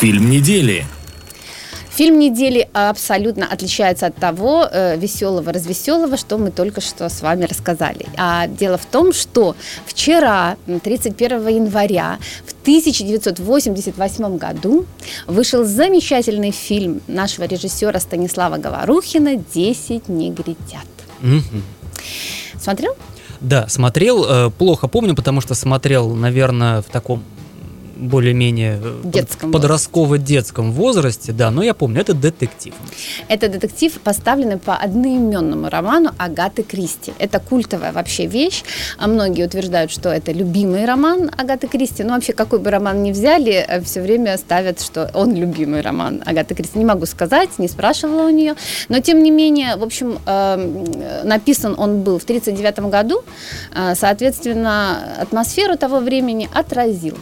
Фильм 0.00 0.28
недели. 0.28 0.84
Фильм 1.96 2.18
недели 2.18 2.68
абсолютно 2.74 3.46
отличается 3.50 4.04
от 4.06 4.16
того 4.16 4.68
э, 4.70 4.98
веселого, 4.98 5.50
развеселого, 5.50 6.18
что 6.18 6.36
мы 6.36 6.50
только 6.50 6.82
что 6.82 7.08
с 7.08 7.22
вами 7.22 7.44
рассказали. 7.44 8.04
А 8.18 8.46
дело 8.48 8.76
в 8.76 8.84
том, 8.84 9.14
что 9.14 9.56
вчера, 9.86 10.58
м, 10.66 10.78
31 10.78 11.48
января, 11.48 12.18
в 12.44 12.52
1988 12.52 14.36
году 14.36 14.84
вышел 15.26 15.64
замечательный 15.64 16.50
фильм 16.50 17.00
нашего 17.06 17.44
режиссера 17.44 17.98
Станислава 17.98 18.58
Говорухина 18.58 19.36
«Десять 19.36 20.10
негритят». 20.10 20.84
Мгм. 21.22 21.62
Смотрел? 22.60 22.94
Да, 23.40 23.68
смотрел, 23.68 24.24
э, 24.24 24.50
плохо 24.50 24.88
помню, 24.88 25.14
потому 25.14 25.40
что 25.40 25.54
смотрел, 25.54 26.14
наверное, 26.14 26.82
в 26.82 26.86
таком 26.86 27.22
более-менее 27.96 28.78
э, 28.82 29.00
Детском 29.04 29.52
подростково-детском 29.52 30.72
возрасте, 30.72 31.32
да, 31.32 31.50
но 31.50 31.62
я 31.62 31.74
помню, 31.74 32.00
это 32.00 32.14
детектив. 32.14 32.74
Это 33.28 33.48
детектив, 33.48 33.92
поставленный 34.00 34.58
по 34.58 34.76
одноименному 34.76 35.68
роману 35.68 36.10
Агаты 36.18 36.62
Кристи. 36.62 37.12
Это 37.18 37.40
культовая 37.40 37.92
вообще 37.92 38.26
вещь. 38.26 38.62
А 38.98 39.06
многие 39.06 39.46
утверждают, 39.46 39.90
что 39.90 40.10
это 40.10 40.32
любимый 40.32 40.84
роман 40.84 41.30
Агаты 41.36 41.66
Кристи. 41.66 42.04
Но 42.04 42.14
вообще, 42.14 42.32
какой 42.32 42.58
бы 42.58 42.70
роман 42.70 43.02
ни 43.02 43.12
взяли, 43.12 43.64
э, 43.66 43.80
все 43.80 44.02
время 44.02 44.36
ставят, 44.36 44.80
что 44.80 45.10
он 45.14 45.34
любимый 45.34 45.80
роман 45.80 46.22
Агаты 46.24 46.54
Кристи. 46.54 46.78
Не 46.78 46.84
могу 46.84 47.06
сказать, 47.06 47.58
не 47.58 47.68
спрашивала 47.68 48.26
у 48.26 48.30
нее. 48.30 48.54
Но, 48.88 49.00
тем 49.00 49.22
не 49.22 49.30
менее, 49.30 49.76
в 49.76 49.82
общем, 49.82 50.18
эм, 50.26 50.84
написан 51.24 51.74
он 51.78 52.02
был 52.02 52.18
в 52.18 52.24
1939 52.24 52.90
году. 52.90 53.22
Э, 53.74 53.94
соответственно, 53.94 55.16
атмосферу 55.20 55.76
того 55.76 56.00
времени 56.00 56.48
отразил 56.52 57.16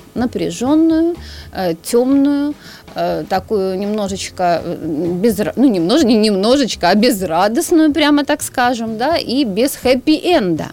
напряженную, 0.64 1.16
э, 1.52 1.74
темную, 1.82 2.54
э, 2.94 3.24
такую 3.28 3.78
немножечко 3.78 4.62
без, 4.64 5.38
ну 5.56 5.68
немножечко, 5.68 6.08
не 6.08 6.16
немножечко, 6.16 6.88
а 6.88 6.94
безрадостную, 6.94 7.92
прямо 7.92 8.24
так 8.24 8.42
скажем, 8.42 8.98
да, 8.98 9.16
и 9.16 9.44
без 9.44 9.76
хэппи-энда. 9.82 10.66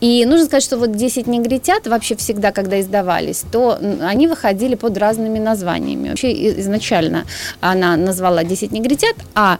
И 0.00 0.24
нужно 0.26 0.46
сказать, 0.46 0.64
что 0.64 0.78
вот 0.78 0.92
10 0.92 1.26
негритят 1.26 1.86
вообще 1.86 2.16
всегда, 2.16 2.50
когда 2.50 2.80
издавались, 2.80 3.44
то 3.52 3.78
они 4.02 4.26
выходили 4.26 4.74
под 4.74 4.98
разными 4.98 5.38
названиями. 5.38 6.08
Вообще 6.08 6.32
изначально 6.60 7.24
она 7.60 7.96
назвала 7.96 8.42
10 8.42 8.72
негритят, 8.72 9.16
а 9.34 9.58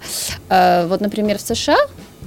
э, 0.48 0.86
вот, 0.86 1.00
например, 1.00 1.38
в 1.38 1.42
США 1.42 1.76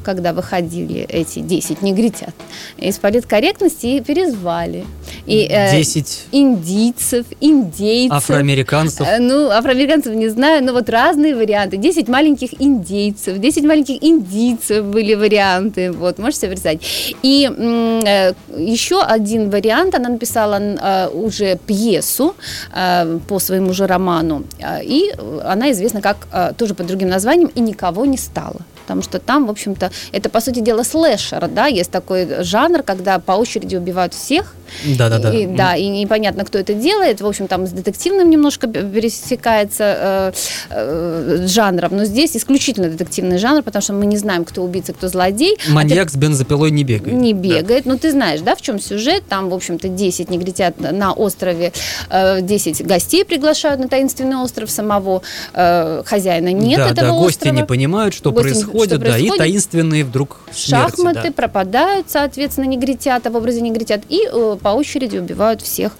когда 0.07 0.31
выходили 0.31 1.01
эти 1.09 1.39
10 1.39 1.81
негритят, 1.81 2.33
из 2.77 2.97
политкорректности 2.97 3.99
перезвали. 3.99 4.85
И, 5.27 5.45
э, 5.49 5.71
10 5.71 6.27
индийцев, 6.31 7.25
индейцев. 7.41 8.17
Афроамериканцев. 8.17 9.05
Э, 9.05 9.19
ну, 9.19 9.49
афроамериканцев 9.49 10.15
не 10.15 10.29
знаю, 10.29 10.63
но 10.63 10.71
вот 10.71 10.89
разные 10.89 11.35
варианты. 11.35 11.77
10 11.77 12.07
маленьких 12.07 12.61
индейцев, 12.61 13.37
10 13.37 13.63
маленьких 13.65 14.01
индийцев 14.01 14.85
были 14.85 15.15
варианты. 15.15 15.91
Вот, 15.91 16.17
можете 16.17 16.41
себе 16.41 16.51
представить. 16.51 17.15
И 17.23 17.49
э, 17.49 18.33
еще 18.57 19.01
один 19.01 19.49
вариант, 19.49 19.95
она 19.95 20.09
написала 20.09 20.59
э, 20.59 21.09
уже 21.09 21.57
пьесу 21.67 22.33
э, 22.73 23.19
по 23.27 23.39
своему 23.39 23.73
же 23.73 23.85
роману. 23.85 24.43
Э, 24.59 24.81
и 24.81 25.13
она 25.43 25.71
известна 25.71 26.01
как 26.01 26.27
э, 26.31 26.53
тоже 26.57 26.73
под 26.73 26.87
другим 26.87 27.09
названием 27.09 27.51
«И 27.53 27.59
никого 27.59 28.05
не 28.05 28.17
стало» 28.17 28.61
потому 28.87 29.01
что 29.01 29.19
там, 29.19 29.47
в 29.47 29.49
общем-то, 29.49 29.91
это, 30.13 30.29
по 30.29 30.39
сути 30.39 30.61
дела, 30.61 30.83
слэшер, 30.83 31.49
да, 31.49 31.67
есть 31.67 31.91
такой 31.91 32.41
жанр, 32.41 32.83
когда 32.83 33.19
по 33.19 33.33
очереди 33.33 33.75
убивают 33.75 34.13
всех, 34.13 34.55
да, 34.97 35.09
да, 35.09 35.19
да. 35.19 35.33
И, 35.33 35.45
да, 35.45 35.75
и 35.75 35.87
непонятно, 35.87 36.45
кто 36.45 36.57
это 36.57 36.73
делает. 36.73 37.21
В 37.21 37.27
общем, 37.27 37.47
там 37.47 37.67
с 37.67 37.71
детективным 37.71 38.29
немножко 38.29 38.67
пересекается 38.67 39.83
э, 39.99 40.31
э, 40.69 41.47
жанром, 41.47 41.95
но 41.95 42.05
здесь 42.05 42.35
исключительно 42.35 42.89
детективный 42.89 43.37
жанр, 43.37 43.63
потому 43.63 43.81
что 43.81 43.93
мы 43.93 44.05
не 44.05 44.17
знаем, 44.17 44.45
кто 44.45 44.63
убийца, 44.63 44.93
кто 44.93 45.07
злодей. 45.07 45.57
Маньяк 45.69 46.07
а 46.07 46.09
с 46.09 46.15
бензопилой 46.15 46.71
не 46.71 46.83
бегает. 46.83 47.17
Не 47.17 47.33
бегает. 47.33 47.83
Да. 47.85 47.91
Ну, 47.91 47.97
ты 47.97 48.11
знаешь, 48.11 48.41
да, 48.41 48.55
в 48.55 48.61
чем 48.61 48.79
сюжет? 48.79 49.23
Там, 49.27 49.49
в 49.49 49.53
общем-то, 49.53 49.87
10 49.87 50.29
негритят 50.29 50.79
на 50.79 51.13
острове, 51.13 51.73
э, 52.09 52.41
10 52.41 52.85
гостей 52.85 53.25
приглашают 53.25 53.79
на 53.79 53.87
таинственный 53.87 54.37
остров 54.37 54.69
самого 54.69 55.21
э, 55.53 56.03
хозяина. 56.05 56.51
Нет 56.53 56.77
да, 56.77 56.89
этого 56.89 57.07
да, 57.07 57.13
гости 57.13 57.37
острова. 57.37 57.55
не 57.55 57.65
понимают, 57.65 58.13
что, 58.13 58.31
гости, 58.31 58.49
происходит, 58.49 58.89
что 58.89 58.97
да, 58.97 59.05
происходит. 59.05 59.35
и 59.35 59.37
таинственные 59.37 60.03
вдруг 60.03 60.39
смерти, 60.51 60.89
Шахматы 60.91 61.23
да. 61.27 61.31
пропадают, 61.31 62.07
соответственно, 62.09 62.65
негритята 62.65 63.29
в 63.29 63.35
образе 63.35 63.61
негритят, 63.61 64.01
и 64.09 64.27
э, 64.31 64.56
по 64.57 64.69
очереди 64.69 65.17
убивают 65.17 65.61
всех 65.61 65.91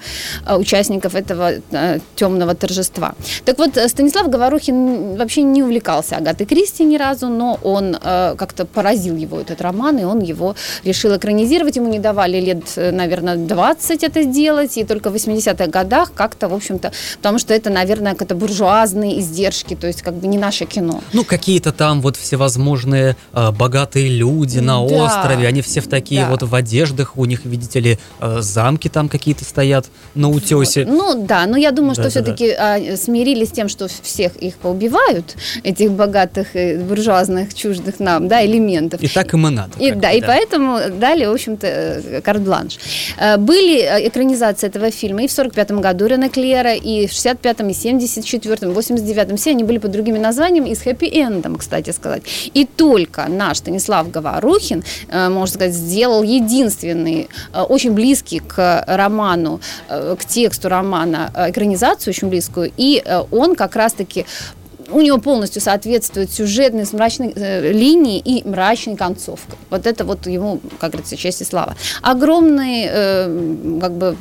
э, 0.46 0.56
участников 0.56 1.16
этого 1.16 1.52
э, 1.72 2.00
темного 2.16 2.56
торжества. 2.56 3.14
Так 3.46 3.58
вот, 3.58 3.78
Станислав 3.88 4.30
Говорухин 4.30 5.16
вообще 5.16 5.44
не 5.44 5.64
увлекался 5.64 6.18
Агатой 6.18 6.46
Кристи 6.46 6.84
ни 6.84 6.98
разу, 6.98 7.28
но 7.28 7.60
он 7.64 7.96
э, 7.96 8.36
как-то 8.38 8.66
поразил 8.66 9.16
его 9.16 9.40
этот 9.40 9.62
роман, 9.62 9.98
и 9.98 10.04
он 10.04 10.20
его 10.20 10.56
решил 10.84 11.16
экранизировать. 11.16 11.76
Ему 11.76 11.90
не 11.90 12.00
давали 12.00 12.40
лет, 12.40 12.64
наверное, 12.76 13.36
20 13.36 14.04
это 14.04 14.24
сделать, 14.24 14.78
и 14.78 14.84
только 14.84 15.10
в 15.10 15.16
80-х 15.16 15.68
годах 15.68 16.12
как-то, 16.14 16.50
в 16.50 16.54
общем-то, 16.54 16.92
потому 17.18 17.40
что 17.40 17.54
это, 17.54 17.70
наверное, 17.70 18.14
какие-то 18.14 18.36
буржуазные 18.36 19.20
издержки, 19.20 19.76
то 19.76 19.88
есть 19.88 20.02
как 20.02 20.16
бы 20.16 20.28
не 20.28 20.38
наше 20.38 20.66
кино. 20.66 21.02
Ну, 21.14 21.24
какие-то 21.24 21.72
там 21.72 22.02
вот 22.02 22.18
всевозможные 22.18 23.16
э, 23.34 23.52
богатые 23.52 24.10
люди 24.10 24.60
на 24.60 24.88
да. 24.88 25.06
острове, 25.06 25.48
они 25.48 25.62
все 25.62 25.82
в 25.82 25.88
такие 25.88 26.22
да. 26.22 26.30
вот 26.30 26.44
в 26.44 26.54
одеждах, 26.54 27.18
у 27.18 27.26
них, 27.26 27.46
видите 27.46 27.80
ли, 27.80 28.00
э, 28.20 28.42
замки 28.48 28.90
там 28.90 29.10
какие-то 29.10 29.46
стоят 29.46 29.86
на 30.16 30.30
утесе. 30.30 30.86
Вот. 30.86 30.94
Ну 30.94 31.26
да, 31.26 31.46
но 31.46 31.58
я 31.58 31.72
думаю, 31.72 31.94
что 31.94 32.04
да, 32.04 32.10
все-таки 32.10 32.56
да. 32.56 32.98
Смирились 32.98 33.50
с 33.50 33.52
тем, 33.52 33.70
что 33.70 33.88
всех 33.88 34.36
их 34.38 34.56
поубивают, 34.56 35.36
этих 35.64 35.92
богатых, 35.92 36.48
буржуазных, 36.88 37.54
чуждых 37.54 38.00
нам, 38.00 38.28
да, 38.28 38.46
элементов. 38.46 39.02
И 39.02 39.08
так 39.08 39.34
им 39.34 39.48
и 39.48 39.50
надо. 39.52 39.72
И, 39.80 39.92
да, 39.92 40.08
да, 40.08 40.12
и 40.12 40.22
поэтому 40.22 40.80
дали, 41.00 41.26
в 41.26 41.32
общем-то, 41.32 41.68
э, 41.68 42.22
карт-бланш. 42.22 42.78
Э, 43.18 43.38
были 43.38 43.82
э, 43.82 44.08
экранизации 44.08 44.68
этого 44.68 44.92
фильма 44.92 45.24
и 45.24 45.28
в 45.28 45.32
45 45.32 45.72
году 45.72 46.06
Рене 46.06 46.30
Клера, 46.30 46.74
и 46.74 47.08
в 47.08 47.12
65-м, 47.12 47.70
и 47.70 47.74
74-м, 47.74 48.72
89-м, 48.72 49.38
все 49.38 49.52
они 49.52 49.64
были 49.64 49.78
под 49.78 49.92
другими 49.92 50.18
названиями 50.18 50.70
и 50.70 50.76
с 50.76 50.82
хэппи-эндом, 50.82 51.58
кстати 51.58 51.92
сказать. 51.92 52.24
И 52.54 52.66
только 52.66 53.28
наш 53.28 53.58
Станислав 53.58 54.10
Говорухин, 54.12 54.84
можно 55.12 55.48
сказать, 55.48 55.74
сделал 55.74 56.24
единственный, 56.24 57.30
очень 57.54 57.92
близкий 57.92 58.37
к 58.40 58.84
роману, 58.88 59.60
э, 59.90 60.16
к 60.20 60.26
тексту 60.26 60.70
романа 60.70 61.32
э, 61.34 61.50
экранизацию 61.50 62.12
очень 62.12 62.30
близкую, 62.30 62.72
и 62.78 63.02
э, 63.04 63.24
он 63.32 63.56
как 63.56 63.76
раз-таки 63.76 64.26
у 64.90 65.02
него 65.02 65.18
полностью 65.18 65.62
соответствует 65.62 66.32
сюжетной 66.32 66.86
с 66.86 66.94
мрачной 66.94 67.34
э, 67.36 67.72
линии 67.72 68.20
и 68.20 68.48
мрачной 68.48 68.96
концовкой. 68.96 69.58
Вот 69.70 69.86
это 69.86 70.06
вот 70.06 70.28
ему, 70.28 70.62
как 70.80 70.92
говорится, 70.92 71.18
честь 71.18 71.42
и 71.42 71.44
слава. 71.44 71.76
Огромное 72.02 72.90
э, 72.90 73.80
как 73.82 73.92
бы, 73.94 74.16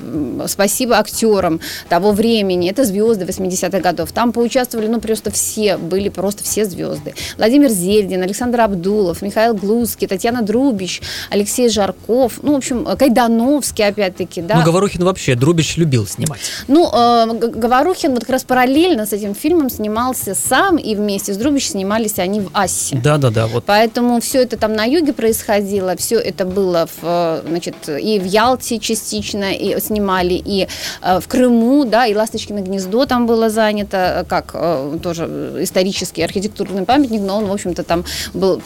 спасибо 0.49 0.99
актерам 0.99 1.61
того 1.88 2.12
времени. 2.12 2.70
Это 2.70 2.85
звезды 2.85 3.25
80-х 3.25 3.78
годов. 3.80 4.12
Там 4.12 4.32
поучаствовали, 4.32 4.88
ну, 4.88 5.00
просто 5.00 5.30
все, 5.30 5.76
были 5.76 6.08
просто 6.08 6.42
все 6.42 6.64
звезды. 6.64 7.14
Владимир 7.37 7.70
Зельдин, 7.70 8.23
Александр 8.23 8.61
Абдулов, 8.62 9.23
Михаил 9.23 9.54
Глузский, 9.54 10.08
Татьяна 10.08 10.42
Друбич, 10.42 11.00
Алексей 11.30 11.68
Жарков, 11.68 12.40
ну, 12.42 12.54
в 12.54 12.56
общем, 12.56 12.85
Кайдановский, 12.85 13.87
опять-таки, 13.87 14.42
да. 14.42 14.56
Ну, 14.56 14.64
Говорухин 14.64 15.04
вообще, 15.04 15.35
Друбич 15.35 15.76
любил 15.76 16.06
снимать. 16.06 16.40
Ну, 16.66 16.90
э, 16.92 17.26
Говорухин 17.54 18.12
вот 18.12 18.20
как 18.20 18.30
раз 18.30 18.44
параллельно 18.44 19.06
с 19.06 19.12
этим 19.12 19.35
фильмом 19.35 19.70
снимался 19.70 20.35
сам 20.35 20.55
сам, 20.56 20.76
и 20.78 20.94
вместе 20.94 21.34
с 21.34 21.36
Друбич 21.36 21.68
снимались 21.68 22.18
они 22.18 22.40
в 22.40 22.50
Ассе. 22.54 22.96
Да, 22.96 23.18
да, 23.18 23.30
да. 23.30 23.46
Вот. 23.46 23.64
Поэтому 23.66 24.20
все 24.20 24.42
это 24.42 24.56
там 24.56 24.72
на 24.72 24.84
юге 24.84 25.12
происходило, 25.12 25.96
все 25.96 26.18
это 26.18 26.46
было 26.46 26.88
в, 27.00 27.42
значит, 27.46 27.75
и 27.88 28.18
в 28.18 28.25
Ялте 28.25 28.78
частично 28.78 29.52
и 29.52 29.78
снимали, 29.80 30.34
и 30.34 30.66
э, 31.02 31.20
в 31.20 31.28
Крыму, 31.28 31.84
да, 31.84 32.06
и 32.06 32.14
Ласточкино 32.14 32.60
гнездо 32.60 33.04
там 33.04 33.26
было 33.26 33.50
занято, 33.50 33.96
э, 33.96 34.25
как 34.25 34.52
э, 34.54 34.98
тоже 35.02 35.58
исторический 35.60 36.22
архитектурный 36.22 36.84
памятник, 36.84 37.20
но 37.20 37.38
он, 37.38 37.46
в 37.46 37.52
общем-то, 37.52 37.82
там 37.82 38.04
был, 38.32 38.60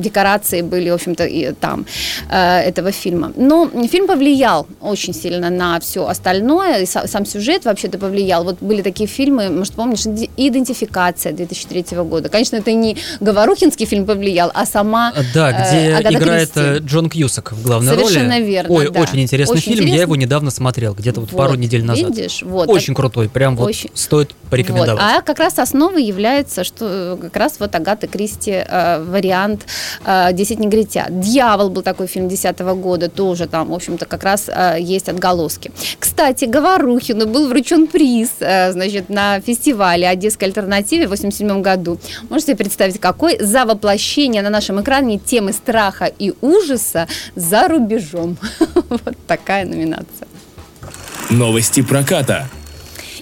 декорации 0.00 0.60
были, 0.60 0.90
в 0.90 0.94
общем-то, 0.94 1.24
и 1.24 1.52
там 1.52 1.86
этого 2.30 2.92
фильма. 2.92 3.32
Но 3.36 3.70
фильм 3.90 4.06
повлиял 4.06 4.66
очень 4.80 5.14
сильно 5.14 5.50
на 5.50 5.80
все 5.80 6.06
остальное, 6.06 6.82
и 6.82 6.86
сам 6.86 7.24
сюжет 7.24 7.64
вообще-то 7.64 7.98
повлиял. 7.98 8.44
Вот 8.44 8.58
были 8.60 8.82
такие 8.82 9.08
фильмы, 9.08 9.48
может, 9.48 9.72
помнишь, 9.74 10.06
«Идентификация 10.36 10.89
«Идентификация» 10.90 11.32
2003 11.32 11.98
года. 11.98 12.28
Конечно, 12.28 12.56
это 12.56 12.72
не 12.72 12.96
Говорухинский 13.20 13.86
фильм 13.86 14.06
повлиял, 14.06 14.50
а 14.54 14.66
сама 14.66 15.12
Да, 15.34 15.52
где 15.52 15.78
э, 15.78 16.00
играет 16.12 16.50
Кристи. 16.50 16.84
Джон 16.84 17.08
Кьюсак 17.08 17.52
в 17.52 17.62
главной 17.62 17.94
Совершенно 17.94 18.34
роли. 18.36 18.44
верно, 18.44 18.74
Ой, 18.74 18.90
да. 18.90 19.00
очень 19.00 19.20
интересный 19.20 19.54
очень 19.54 19.62
фильм, 19.62 19.74
интересный. 19.76 19.96
я 19.96 20.02
его 20.02 20.16
недавно 20.16 20.50
смотрел, 20.50 20.94
где-то 20.94 21.20
вот, 21.20 21.32
вот 21.32 21.38
пару 21.38 21.54
недель 21.54 21.84
назад. 21.84 22.10
Видишь, 22.10 22.42
вот. 22.42 22.68
Очень 22.68 22.94
крутой, 22.94 23.28
прям 23.28 23.58
очень... 23.58 23.90
вот 23.90 23.98
стоит 23.98 24.34
порекомендовать. 24.50 25.02
Вот. 25.02 25.18
А 25.18 25.22
как 25.22 25.38
раз 25.38 25.58
основой 25.58 26.04
является, 26.04 26.64
что 26.64 27.18
как 27.20 27.36
раз 27.36 27.56
вот 27.58 27.74
Агата 27.74 28.06
Кристи 28.06 28.50
э, 28.50 29.02
вариант 29.02 29.66
э, 30.04 30.32
«Десять 30.32 30.58
негритят». 30.58 31.20
«Дьявол» 31.20 31.70
был 31.70 31.82
такой 31.82 32.06
фильм 32.06 32.28
2010 32.28 32.60
года, 32.80 33.08
тоже 33.08 33.46
там, 33.46 33.68
в 33.68 33.74
общем-то, 33.74 34.06
как 34.06 34.24
раз 34.24 34.48
э, 34.48 34.76
есть 34.80 35.08
отголоски. 35.08 35.70
Кстати, 35.98 36.44
Говорухину 36.44 37.26
был 37.26 37.48
вручен 37.48 37.86
приз, 37.86 38.30
э, 38.40 38.72
значит, 38.72 39.08
на 39.08 39.40
фестивале 39.40 40.08
«Одесская 40.08 40.48
альтернативе» 40.48 41.06
в 41.06 41.10
87 41.10 41.62
году. 41.62 41.98
Можете 42.28 42.56
представить, 42.56 43.00
какой? 43.00 43.38
За 43.40 43.64
воплощение 43.64 44.42
на 44.42 44.50
нашем 44.50 44.80
экране 44.80 45.18
темы 45.18 45.52
страха 45.52 46.06
и 46.06 46.34
ужаса 46.40 47.06
за 47.34 47.68
рубежом. 47.68 48.36
Вот 48.90 49.16
такая 49.26 49.64
номинация. 49.64 50.26
Новости 51.30 51.80
проката. 51.82 52.48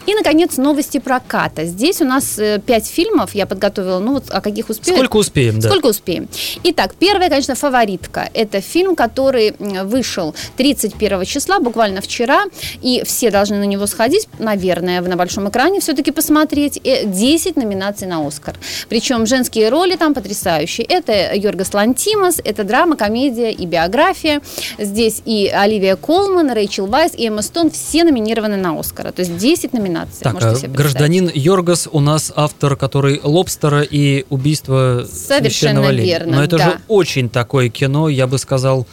И, 0.09 0.15
наконец, 0.15 0.57
новости 0.57 0.97
проката. 1.00 1.67
Здесь 1.67 2.00
у 2.00 2.07
нас 2.07 2.38
э, 2.38 2.62
пять 2.65 2.87
фильмов, 2.87 3.35
я 3.35 3.45
подготовила, 3.45 3.99
ну 3.99 4.15
вот 4.15 4.31
о 4.31 4.41
каких 4.41 4.71
успею. 4.71 4.97
Сколько 4.97 5.19
успеем, 5.19 5.61
да. 5.61 5.69
Сколько 5.69 5.88
успеем. 5.88 6.29
Итак, 6.65 6.95
первая, 6.99 7.29
конечно, 7.29 7.55
«Фаворитка». 7.55 8.31
Это 8.33 8.62
фильм, 8.62 8.97
который 8.97 9.55
вышел 9.59 10.35
31 10.57 11.27
числа, 11.27 11.61
буквально 11.61 12.00
вчера, 12.00 12.45
и 12.81 13.03
все 13.05 13.31
должны 13.31 13.59
на 13.59 13.65
него 13.65 13.87
сходить, 13.87 14.29
наверное, 14.38 15.03
на 15.03 15.17
большом 15.17 15.50
экране 15.50 15.81
все-таки 15.81 16.11
посмотреть. 16.11 16.81
Э, 16.85 17.05
10 17.05 17.57
номинаций 17.57 18.09
на 18.09 18.27
«Оскар». 18.27 18.55
Причем 18.88 19.27
женские 19.27 19.69
роли 19.69 19.97
там 19.97 20.15
потрясающие. 20.15 20.87
Это 20.87 21.35
Йоргас 21.35 21.75
Лантимас, 21.75 22.41
это 22.43 22.65
драма, 22.65 22.97
комедия 22.97 23.53
и 23.53 23.67
биография. 23.67 24.41
Здесь 24.79 25.21
и 25.27 25.53
Оливия 25.55 25.97
Колман, 25.97 26.50
Рэйчел 26.50 26.87
Вайс 26.87 27.12
и 27.15 27.29
Эмма 27.29 27.43
Стоун 27.43 27.71
все 27.71 28.05
номинированы 28.05 28.57
на 28.57 28.81
«Оскара». 28.81 29.12
То 29.12 29.21
есть 29.21 29.37
10 29.37 29.75
номинаций. 29.75 29.98
Так, 30.21 30.35
можете 30.35 30.52
а 30.52 30.57
себе 30.57 30.69
гражданин 30.75 31.31
Йоргас 31.33 31.88
у 31.90 32.00
нас 32.00 32.33
автор, 32.35 32.76
который 32.76 33.21
«Лобстера» 33.23 33.83
и 33.83 34.25
«Убийство 34.28 35.05
Совершенно 35.11 35.43
священного 35.50 35.88
оленя». 35.88 36.07
верно, 36.07 36.37
Но 36.37 36.45
это 36.45 36.59
да. 36.59 36.64
же 36.64 36.81
очень 36.88 37.28
такое 37.28 37.69
кино, 37.69 38.09
я 38.09 38.26
бы 38.26 38.38
сказал, 38.38 38.87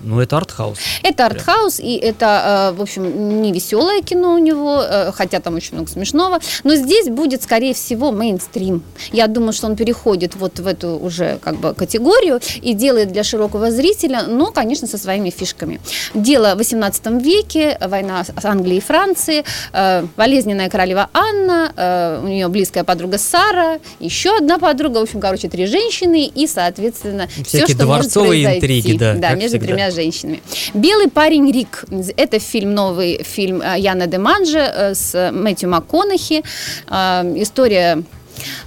ну 0.00 0.20
это 0.20 0.36
артхаус. 0.36 0.78
Это 1.02 1.26
артхаус, 1.26 1.80
и 1.80 1.96
это, 1.96 2.70
э, 2.72 2.78
в 2.78 2.82
общем, 2.82 3.42
не 3.42 3.52
веселое 3.52 4.02
кино 4.02 4.34
у 4.34 4.38
него, 4.38 4.82
э, 4.82 5.12
хотя 5.12 5.40
там 5.40 5.54
очень 5.56 5.74
много 5.74 5.90
смешного. 5.90 6.40
Но 6.64 6.74
здесь 6.74 7.08
будет, 7.08 7.42
скорее 7.42 7.74
всего, 7.74 8.12
мейнстрим. 8.12 8.82
Я 9.12 9.26
думаю, 9.26 9.52
что 9.52 9.66
он 9.66 9.76
переходит 9.76 10.36
вот 10.36 10.58
в 10.58 10.66
эту 10.66 10.98
уже 10.98 11.38
как 11.42 11.56
бы 11.56 11.74
категорию 11.74 12.40
и 12.62 12.74
делает 12.74 13.12
для 13.12 13.22
широкого 13.24 13.70
зрителя, 13.70 14.22
но, 14.26 14.52
конечно, 14.52 14.86
со 14.88 14.98
своими 14.98 15.30
фишками. 15.30 15.80
Дело 16.14 16.54
в 16.54 16.58
18 16.58 17.20
веке, 17.22 17.78
война 17.80 18.24
с 18.24 18.44
Англией 18.44 18.78
и 18.78 18.80
Францией, 18.80 19.44
э, 19.72 20.06
болезненная 20.16 20.68
королева 20.70 21.08
Анна, 21.12 22.20
у 22.22 22.26
нее 22.26 22.48
близкая 22.48 22.84
подруга 22.84 23.18
Сара, 23.18 23.78
еще 23.98 24.36
одна 24.36 24.58
подруга, 24.58 24.98
в 24.98 25.02
общем, 25.02 25.20
короче, 25.20 25.48
три 25.48 25.66
женщины 25.66 26.26
и, 26.26 26.46
соответственно, 26.46 27.28
все, 27.44 27.58
Всякие 27.58 27.76
что 27.76 27.86
может 27.86 28.12
дворцовые 28.12 28.58
произойти. 28.58 28.80
интриги, 28.90 28.98
да, 28.98 29.28
как 29.30 29.38
между 29.38 29.58
всегда. 29.58 29.66
тремя 29.66 29.89
женщинами. 29.90 30.42
«Белый 30.74 31.08
парень 31.08 31.50
Рик»– 31.50 31.84
это 32.16 32.38
фильм, 32.38 32.74
новый 32.74 33.22
фильм 33.22 33.62
э, 33.62 33.78
Яна 33.78 34.06
Деманджи 34.06 34.58
э, 34.58 34.94
с 34.94 35.30
Мэтью 35.32 35.70
МакКонахи. 35.70 36.42
Э, 36.88 37.22
История 37.36 38.02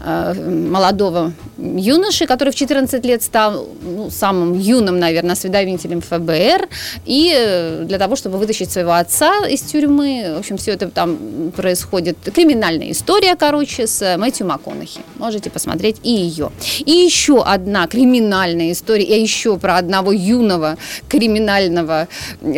молодого 0.04 1.34
юноши, 1.58 2.26
который 2.26 2.52
в 2.52 2.56
14 2.56 3.06
лет 3.06 3.24
стал 3.24 3.68
ну, 3.82 4.10
самым 4.10 4.60
юным, 4.60 5.00
наверное, 5.00 5.34
осведомителем 5.34 6.02
ФБР, 6.02 6.68
и 7.06 7.34
э, 7.36 7.84
для 7.86 7.98
того, 7.98 8.16
чтобы 8.16 8.38
вытащить 8.38 8.72
своего 8.72 8.94
отца 8.94 9.46
из 9.48 9.62
тюрьмы, 9.62 10.34
в 10.36 10.40
общем, 10.40 10.58
все 10.58 10.72
это 10.72 10.90
там 10.90 11.52
происходит, 11.56 12.18
криминальная 12.34 12.92
история, 12.92 13.36
короче, 13.36 13.88
с 13.88 14.18
Мэтью 14.18 14.48
МакКонахи. 14.48 15.02
Можете 15.18 15.50
посмотреть 15.50 15.98
и 16.04 16.12
ее. 16.12 16.52
И 16.86 16.92
еще 16.92 17.44
одна 17.44 17.88
криминальная 17.88 18.72
история, 18.72 19.06
и 19.06 19.22
еще 19.22 19.58
про 19.58 19.78
одного 19.78 20.12
юного 20.12 20.78
криминального 21.08 22.08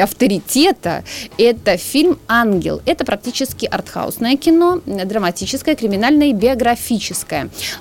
авторитета, 0.01 1.03
это 1.37 1.77
фильм 1.77 2.19
«Ангел». 2.27 2.81
Это 2.85 3.05
практически 3.05 3.65
артхаусное 3.65 4.37
кино, 4.37 4.81
драматическое, 4.85 5.75
криминальное 5.75 6.27
и 6.27 6.33
биографическое, 6.33 7.04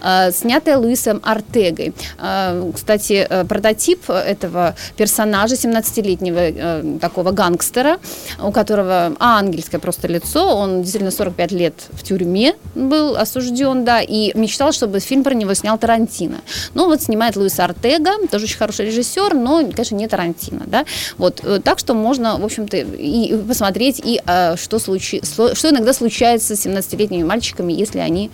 э, 0.02 0.33
снятое 0.33 0.76
Луисом 0.76 1.21
Артегой. 1.23 1.95
Э, 2.19 2.71
Кстати, 2.75 3.26
э, 3.28 3.45
прототип 3.45 4.11
этого 4.11 4.75
персонажа, 4.97 5.54
17-летнего 5.54 6.38
э, 6.38 6.99
такого 7.00 7.31
гангстера, 7.33 7.99
у 8.43 8.52
которого 8.52 9.14
ангельское 9.19 9.78
просто 9.78 10.09
лицо, 10.09 10.57
он 10.57 10.83
действительно 10.83 11.11
45 11.11 11.52
лет 11.52 11.75
в 11.93 12.02
тюрьме 12.02 12.54
был 12.75 13.16
осужден, 13.16 13.85
да, 13.85 14.00
и 14.00 14.37
мечтал, 14.37 14.73
чтобы 14.73 15.00
фильм 15.00 15.25
про 15.25 15.35
него 15.35 15.54
снял 15.54 15.78
Тарантино. 15.78 16.40
Ну, 16.75 16.87
вот 16.87 17.02
снимает 17.02 17.37
Луис 17.37 17.59
Артега, 17.59 18.12
тоже 18.31 18.45
очень 18.45 18.59
хороший 18.59 18.87
режиссер, 18.87 19.35
но, 19.35 19.64
конечно, 19.73 19.97
не 19.97 20.09
Тарантино, 20.09 20.62
да. 20.66 20.85
Вот, 21.19 21.43
так 21.64 21.78
что 21.78 21.95
можно, 21.95 22.38
в 22.38 22.45
общем-то, 22.45 22.76
и 22.76 23.37
посмотреть, 23.37 24.00
и 24.04 24.21
что, 24.57 24.78
случи... 24.78 25.23
что 25.25 25.71
иногда 25.71 25.93
случается 25.93 26.57
с 26.57 26.66
17-летними 26.66 27.25
мальчиками, 27.25 27.73
если 27.73 27.99
они, 27.99 28.31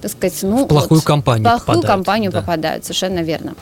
так 0.00 0.10
сказать, 0.10 0.38
ну... 0.42 0.64
В 0.64 0.68
плохую 0.68 0.98
вот, 0.98 1.06
компанию 1.06 1.44
плохую 1.44 1.66
попадают, 1.66 1.86
компанию 1.86 2.30
да. 2.30 2.40
попадают, 2.40 2.84
совершенно 2.84 3.20
верно. 3.20 3.54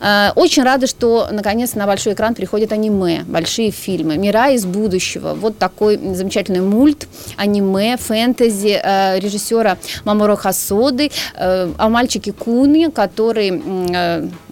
Э, 0.00 0.30
Очень 0.36 0.62
рада, 0.62 0.86
что, 0.86 1.28
наконец, 1.30 1.74
на 1.74 1.86
большой 1.86 2.14
экран 2.14 2.34
приходят 2.34 2.72
аниме, 2.72 3.24
большие 3.26 3.70
фильмы. 3.70 4.16
«Мира 4.16 4.50
из 4.50 4.64
будущего». 4.64 5.34
Вот 5.34 5.58
такой 5.58 5.96
замечательный 6.14 6.60
мульт, 6.60 7.08
аниме, 7.36 7.96
фэнтези 7.96 8.80
э, 8.82 9.18
режиссера 9.18 9.78
Маморо 10.04 10.36
Хасоды 10.36 11.10
э, 11.34 11.72
о 11.76 11.88
мальчике 11.88 12.32
Куни, 12.32 12.90
который 12.90 13.50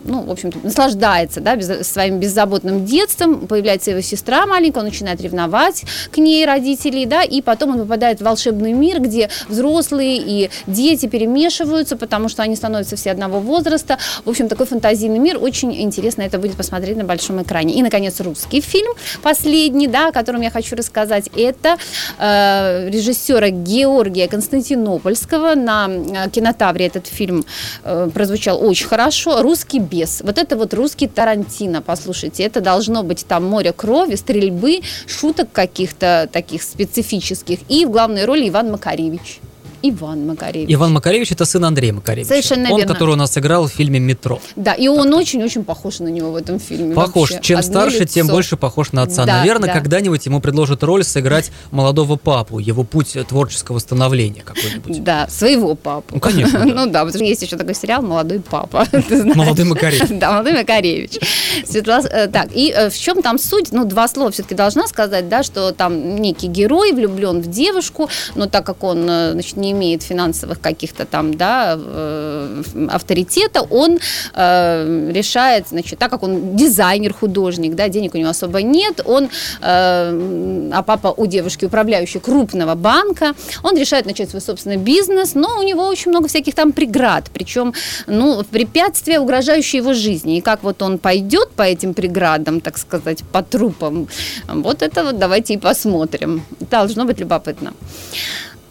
ну, 0.09 0.23
в 0.23 0.31
общем-то, 0.31 0.59
наслаждается 0.62 1.41
да, 1.41 1.57
без- 1.57 1.87
своим 1.87 2.19
беззаботным 2.19 2.85
детством, 2.85 3.47
появляется 3.47 3.91
его 3.91 4.00
сестра 4.00 4.47
маленькая, 4.47 4.81
он 4.81 4.87
начинает 4.87 5.21
ревновать 5.21 5.85
к 6.11 6.19
ней 6.19 6.45
родителей, 6.47 7.07
да, 7.07 7.23
и 7.23 7.43
потом 7.43 7.71
он 7.71 7.81
попадает 7.81 8.21
в 8.21 8.25
волшебный 8.25 8.73
мир, 8.73 9.00
где 9.00 9.29
взрослые 9.49 10.17
и 10.19 10.50
дети 10.67 11.07
перемешиваются, 11.07 11.97
потому 11.97 12.29
что 12.29 12.43
они 12.43 12.57
становятся 12.57 12.97
все 12.97 13.11
одного 13.11 13.41
возраста. 13.41 13.99
В 14.25 14.31
общем, 14.31 14.49
такой 14.49 14.67
фантазийный 14.67 15.19
мир, 15.19 15.38
очень 15.41 15.81
интересно 15.81 16.23
это 16.23 16.38
будет 16.38 16.57
посмотреть 16.57 16.97
на 16.97 17.05
большом 17.05 17.42
экране. 17.42 17.75
И, 17.75 17.83
наконец, 17.83 18.21
русский 18.21 18.61
фильм, 18.61 18.92
последний, 19.23 19.88
да, 19.88 20.09
о 20.09 20.12
котором 20.12 20.40
я 20.40 20.51
хочу 20.51 20.77
рассказать, 20.77 21.31
это 21.37 21.77
э, 22.18 22.88
режиссера 22.90 23.51
Георгия 23.51 24.29
Константинопольского. 24.29 25.55
На 25.55 25.88
э, 25.88 26.31
кинотавре 26.31 26.87
этот 26.87 27.07
фильм 27.07 27.44
э, 27.85 28.11
прозвучал 28.12 28.64
очень 28.64 28.87
хорошо. 28.87 29.42
«Русский 29.42 29.79
бес». 29.98 30.20
Вот 30.24 30.38
это 30.38 30.56
вот 30.56 30.74
русский 30.74 31.08
Тарантино, 31.08 31.82
послушайте. 31.82 32.42
Это 32.44 32.61
должно 32.61 33.02
быть 33.02 33.26
там 33.26 33.44
море 33.44 33.72
крови, 33.72 34.14
стрельбы, 34.16 34.80
шуток 35.06 35.48
каких-то 35.52 36.28
таких 36.32 36.62
специфических. 36.62 37.58
И 37.68 37.84
в 37.84 37.90
главной 37.90 38.24
роли 38.24 38.48
Иван 38.48 38.70
Макаревич. 38.70 39.40
Иван 39.83 40.27
Макаревич. 40.27 40.75
Иван 40.75 40.93
Макаревич 40.93 41.33
это 41.33 41.45
сын 41.45 41.64
Андрея 41.64 41.93
Макаревича. 41.93 42.29
Совершенно 42.29 42.71
Он, 42.71 42.79
верно. 42.79 42.93
который 42.93 43.12
у 43.12 43.17
нас 43.17 43.33
сыграл 43.33 43.67
в 43.67 43.73
фильме 43.73 43.99
«Метро». 43.99 44.41
Да, 44.57 44.73
и 44.73 44.88
он 44.88 45.12
очень-очень 45.14 45.64
похож 45.64 46.01
на 46.01 46.09
него 46.09 46.33
в 46.33 46.37
этом 46.37 46.59
фильме. 46.59 46.95
Похож. 46.95 47.31
вообще. 47.31 47.43
Чем 47.43 47.59
Одно 47.59 47.71
старше, 47.71 48.07
тем 48.07 48.27
лицо. 48.27 48.35
больше 48.35 48.57
похож 48.57 48.93
на 48.93 49.03
отца. 49.03 49.25
Да, 49.25 49.38
Наверное, 49.38 49.69
да. 49.69 49.75
когда-нибудь 49.75 50.25
ему 50.27 50.41
предложат 50.41 50.83
роль 50.83 51.05
сыграть 51.05 51.51
молодого 51.71 52.17
папу, 52.17 52.59
его 52.59 52.85
путь 52.85 53.17
творческого 53.29 53.79
становления 53.79 54.43
какой-нибудь. 54.43 55.03
Да, 55.05 55.29
своего 55.29 55.75
папу. 55.75 56.14
Ну, 56.14 56.21
конечно, 56.21 56.59
да. 56.61 56.64
Ну 56.79 56.87
да, 56.87 57.05
потому 57.05 57.11
что 57.11 57.25
есть 57.25 57.43
еще 57.43 57.57
такой 57.57 57.75
сериал 57.75 58.03
«Молодой 58.03 58.41
папа». 58.41 58.87
Молодой 59.35 59.64
Макаревич. 59.64 60.09
Да, 60.19 60.33
«Молодой 60.33 60.53
Макаревич». 60.55 61.19
Светлана, 61.64 62.07
э, 62.07 62.27
так, 62.29 62.49
и 62.55 62.71
э, 62.71 62.91
в 62.91 62.97
чем 62.99 63.23
там 63.23 63.38
суть? 63.38 63.73
Ну, 63.73 63.85
два 63.85 64.09
слова 64.09 64.31
все-таки 64.31 64.55
должна 64.55 64.87
сказать, 64.87 65.29
да, 65.29 65.43
что 65.43 65.73
там 65.73 66.17
некий 66.17 66.47
герой 66.49 66.93
влюблен 66.93 67.41
в 67.41 67.49
девушку, 67.49 68.09
но 68.35 68.47
так 68.47 68.64
как 68.67 68.83
он, 68.85 69.09
э, 69.09 69.33
значит, 69.33 69.57
не 69.57 69.67
имеет 69.70 70.02
финансовых 70.02 70.61
каких-то 70.61 71.04
там, 71.04 71.35
да, 71.35 71.76
э, 71.78 72.62
авторитета, 72.90 73.62
он 73.62 73.98
э, 74.35 75.11
решает, 75.12 75.68
значит, 75.68 75.98
так 75.98 76.11
как 76.11 76.22
он 76.22 76.57
дизайнер, 76.57 77.14
художник, 77.14 77.74
да, 77.74 77.88
денег 77.88 78.14
у 78.14 78.18
него 78.18 78.31
особо 78.31 78.62
нет, 78.62 79.00
он, 79.04 79.24
э, 79.24 80.70
а 80.72 80.83
папа 80.83 81.14
у 81.16 81.26
девушки 81.26 81.64
управляющий 81.64 82.18
крупного 82.18 82.74
банка, 82.74 83.35
он 83.62 83.76
решает 83.76 84.07
начать 84.07 84.31
свой 84.31 84.42
собственный 84.42 84.76
бизнес, 84.76 85.35
но 85.35 85.59
у 85.59 85.62
него 85.62 85.87
очень 85.87 86.11
много 86.11 86.28
всяких 86.28 86.54
там 86.54 86.72
преград, 86.72 87.31
причем, 87.33 87.74
ну, 88.07 88.42
препятствия, 88.44 89.20
угрожающие 89.20 89.78
его 89.81 89.92
жизни, 89.92 90.38
и 90.38 90.40
как 90.40 90.62
вот 90.62 90.83
он 90.83 90.98
пойдет 90.98 91.50
по 91.50 91.62
этим 91.62 91.94
преградам, 91.94 92.61
так 92.61 92.78
сказать, 92.78 93.22
по 93.33 93.42
трупам, 93.42 94.09
вот 94.48 94.83
это 94.83 95.04
вот 95.04 95.18
давайте 95.18 95.54
и 95.54 95.59
посмотрим, 95.59 96.42
должно 96.70 97.04
быть 97.04 97.20
любопытно. 97.20 97.72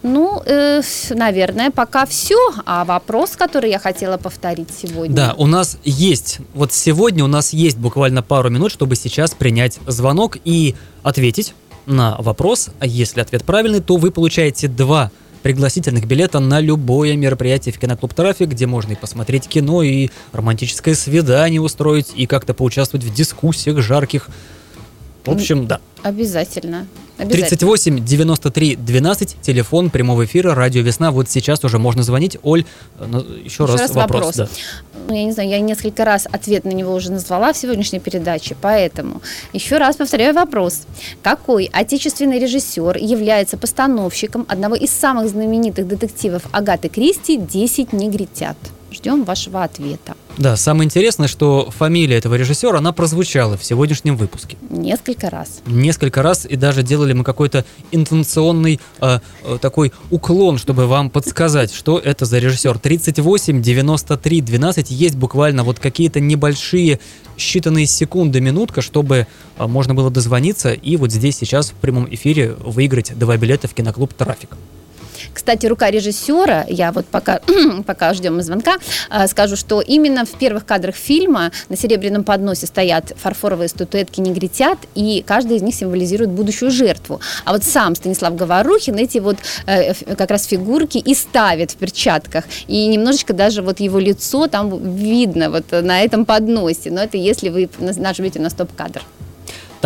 Ну, 0.03 0.41
э, 0.45 0.81
наверное, 1.10 1.71
пока 1.71 2.05
все. 2.05 2.38
А 2.65 2.86
вопрос, 2.86 3.31
который 3.31 3.69
я 3.69 3.79
хотела 3.79 4.17
повторить 4.17 4.69
сегодня. 4.71 5.15
Да, 5.15 5.36
у 5.38 5.47
нас 5.47 5.77
есть, 5.83 6.39
вот 6.53 6.71
сегодня 6.71 7.23
у 7.23 7.27
нас 7.27 7.53
есть 7.53 7.77
буквально 7.77 8.21
пару 8.21 8.49
минут, 8.49 8.71
чтобы 8.71 8.95
сейчас 8.95 9.31
принять 9.31 9.79
звонок 9.88 10.38
и 10.43 10.75
ответить 11.03 11.53
на 11.86 12.15
вопрос. 12.19 12.69
А 12.79 12.86
если 12.86 13.21
ответ 13.21 13.43
правильный, 13.43 13.81
то 13.81 13.97
вы 13.97 14.12
получаете 14.12 14.67
два 14.67 15.12
пригласительных 15.41 16.05
билета 16.05 16.39
на 16.39 16.60
любое 16.60 17.15
мероприятие 17.15 17.73
в 17.73 17.79
киноклуб 17.79 18.13
«Трафик», 18.13 18.49
где 18.49 18.67
можно 18.67 18.93
и 18.93 18.95
посмотреть 18.95 19.47
кино, 19.47 19.81
и 19.81 20.10
романтическое 20.33 20.93
свидание 20.93 21.62
устроить, 21.62 22.12
и 22.15 22.25
как-то 22.25 22.53
поучаствовать 22.53 23.05
в 23.05 23.13
дискуссиях 23.13 23.79
жарких. 23.81 24.29
В 25.27 25.35
общем, 25.35 25.67
да. 25.67 25.79
Обязательно. 26.03 26.87
Обязательно. 27.17 27.47
38 27.47 28.05
93 28.05 28.75
12, 28.75 29.37
телефон 29.41 29.89
прямого 29.89 30.25
эфира, 30.25 30.53
радио 30.53 30.81
«Весна». 30.81 31.11
Вот 31.11 31.29
сейчас 31.29 31.63
уже 31.63 31.79
можно 31.79 32.03
звонить. 32.03 32.37
Оль, 32.43 32.63
э, 32.99 33.05
еще, 33.43 33.45
Еще 33.45 33.65
раз, 33.65 33.81
раз 33.81 33.91
вопрос. 33.91 34.25
вопрос. 34.25 34.35
да. 34.35 34.47
Ну, 35.07 35.15
я 35.15 35.23
не 35.25 35.31
знаю, 35.31 35.49
я 35.49 35.59
несколько 35.59 36.05
раз 36.05 36.27
ответ 36.31 36.65
на 36.65 36.69
него 36.71 36.93
уже 36.93 37.11
назвала 37.11 37.53
в 37.53 37.57
сегодняшней 37.57 37.99
передаче, 37.99 38.55
поэтому 38.61 39.21
еще 39.53 39.77
раз 39.77 39.95
повторяю 39.95 40.33
вопрос. 40.35 40.81
Какой 41.23 41.69
отечественный 41.73 42.39
режиссер 42.39 42.97
является 42.97 43.57
постановщиком 43.57 44.45
одного 44.47 44.75
из 44.75 44.91
самых 44.91 45.29
знаменитых 45.29 45.87
детективов 45.87 46.43
Агаты 46.51 46.89
Кристи 46.89 47.37
«Десять 47.37 47.93
негритят»? 47.93 48.57
Ждем 48.91 49.23
вашего 49.23 49.63
ответа. 49.63 50.15
Да, 50.38 50.56
самое 50.56 50.86
интересное, 50.86 51.28
что 51.28 51.71
фамилия 51.71 52.17
этого 52.17 52.36
режиссера, 52.36 52.78
она 52.78 52.91
прозвучала 52.91 53.58
в 53.58 53.63
сегодняшнем 53.63 54.15
выпуске. 54.17 54.56
Nесколько 54.69 55.32
раз. 55.32 55.62
Несколько 55.65 56.21
раз, 56.21 56.45
и 56.45 56.56
даже 56.56 56.84
делали 56.84 57.13
мы 57.13 57.23
какой-то 57.23 57.65
интонационный 57.91 58.80
э, 59.02 59.19
э, 59.43 59.58
такой 59.60 59.91
уклон, 60.12 60.60
чтобы 60.60 60.86
вам 60.86 61.10
подсказать, 61.10 61.73
что 61.73 61.97
это 61.97 62.26
за 62.26 62.38
режиссер. 62.38 62.78
38, 62.78 63.62
93, 63.63 64.41
12, 64.41 64.91
есть 64.91 65.15
буквально 65.15 65.63
вот 65.63 65.80
какие-то 65.80 66.19
небольшие 66.19 67.00
считанные 67.38 67.86
секунды, 67.86 68.39
минутка, 68.39 68.82
чтобы 68.82 69.26
э, 69.58 69.67
можно 69.67 69.95
было 69.95 70.12
дозвониться 70.12 70.71
и 70.71 70.97
вот 70.97 71.12
здесь 71.12 71.36
сейчас 71.38 71.71
в 71.71 71.73
прямом 71.73 72.08
эфире 72.12 72.54
выиграть 72.60 73.17
два 73.17 73.38
билета 73.38 73.67
в 73.67 73.73
киноклуб 73.73 74.13
«Трафик». 74.13 74.50
Кстати, 75.34 75.65
рука 75.65 75.91
режиссера, 75.91 76.65
я 76.67 76.91
вот 76.91 77.06
пока, 77.06 77.41
пока 77.86 78.13
ждем 78.13 78.41
звонка, 78.41 78.77
э, 79.10 79.27
скажу, 79.27 79.56
что 79.56 79.82
именно 79.82 80.25
в 80.25 80.32
первых 80.32 80.65
кадрах 80.65 80.95
фильма 80.95 81.51
на 81.69 81.77
серебряном 81.77 82.23
подносе 82.23 82.67
стоят 82.67 83.13
фарфоровые 83.17 83.69
статуэтки 83.69 84.21
негритят, 84.21 84.77
и 84.95 85.23
каждая 85.25 85.58
из 85.58 85.62
них 85.62 85.75
символизирует 85.75 86.32
будущую 86.32 86.71
жертву. 86.71 87.19
А 87.45 87.53
вот 87.53 87.63
сам 87.63 87.95
Станислав 87.95 88.36
Говорухин 88.36 88.95
эти 88.95 89.19
вот 89.19 89.38
э, 89.65 89.93
как 90.15 90.32
раз 90.32 90.45
фигурки 90.45 90.97
и 90.97 91.13
ставит 91.15 91.71
в 91.71 91.75
перчатках. 91.75 92.45
И 92.67 92.88
немножечко 92.88 93.34
даже 93.34 93.62
вот 93.62 93.80
его 93.80 93.99
лицо 93.99 94.47
там 94.47 94.95
видно 94.95 95.49
вот 95.49 95.71
на 95.71 96.01
этом 96.01 96.25
подносе. 96.25 96.91
Но 96.91 97.01
это 97.01 97.17
если 97.17 97.49
вы 97.49 97.69
нажмете 97.80 98.39
на 98.39 98.49
стоп-кадр. 98.49 99.01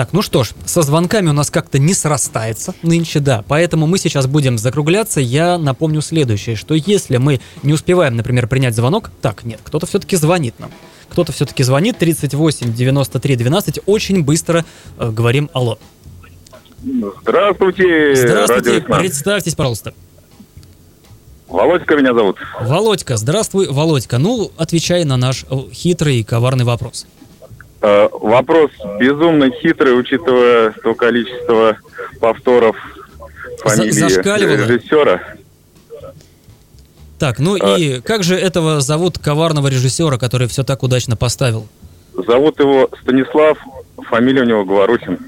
Так, 0.02 0.14
ну 0.14 0.24
что 0.24 0.44
ж, 0.44 0.54
со 0.66 0.82
звонками 0.82 1.30
у 1.30 1.34
нас 1.34 1.52
как-то 1.52 1.78
не 1.78 1.94
срастается 1.94 2.74
нынче, 2.82 3.20
да, 3.20 3.46
поэтому 3.48 3.86
мы 3.86 4.00
сейчас 4.00 4.26
будем 4.26 4.58
закругляться. 4.58 5.22
Я 5.22 5.60
напомню 5.60 6.02
следующее, 6.02 6.56
что 6.56 6.74
если 6.74 7.18
мы 7.18 7.40
не 7.62 7.72
успеваем, 7.72 8.16
например, 8.16 8.48
принять 8.48 8.76
звонок, 8.76 9.12
так, 9.22 9.44
нет, 9.44 9.60
кто-то 9.64 9.86
все-таки 9.86 10.16
звонит 10.16 10.60
нам. 10.60 10.72
Кто-то 11.10 11.32
все-таки 11.32 11.62
звонит, 11.62 12.00
38 12.00 12.74
93 12.74 13.36
12, 13.36 13.80
очень 13.86 14.24
быстро 14.24 14.66
э, 14.98 15.12
говорим 15.12 15.52
алло. 15.54 15.78
Здравствуйте. 17.22 18.16
Здравствуйте, 18.16 18.82
представьтесь, 18.82 19.54
пожалуйста. 19.54 19.94
Володька 21.48 21.96
меня 21.96 22.16
зовут. 22.16 22.38
Володька, 22.60 23.18
здравствуй, 23.18 23.68
Володька. 23.68 24.18
Ну, 24.18 24.52
отвечай 24.58 25.04
на 25.04 25.18
наш 25.18 25.46
э, 25.48 25.56
хитрый 25.72 26.22
и 26.22 26.24
коварный 26.24 26.66
вопрос. 26.66 27.06
Э, 27.06 27.21
вопрос 27.82 28.72
безумно 29.00 29.50
хитрый, 29.50 30.00
учитывая 30.00 30.72
то 30.84 30.94
количество 30.94 31.78
повторов 32.20 32.76
фамилии 33.60 34.67
режиссера. 34.67 35.22
Так, 37.20 37.38
ну 37.39 37.56
А. 37.60 37.78
и 37.78 38.02
как 38.02 38.24
же 38.24 38.36
этого 38.36 38.82
зовут 38.82 39.20
коварного 39.20 39.67
режиссера, 39.67 40.17
который 40.17 40.48
все 40.48 40.63
так 40.63 40.82
удачно 40.82 41.15
поставил? 41.15 41.67
Зовут 42.15 42.60
его 42.60 42.89
Станислав, 43.02 43.58
фамилия 44.10 44.41
у 44.41 44.46
него 44.46 44.65
Говорухин. 44.65 45.20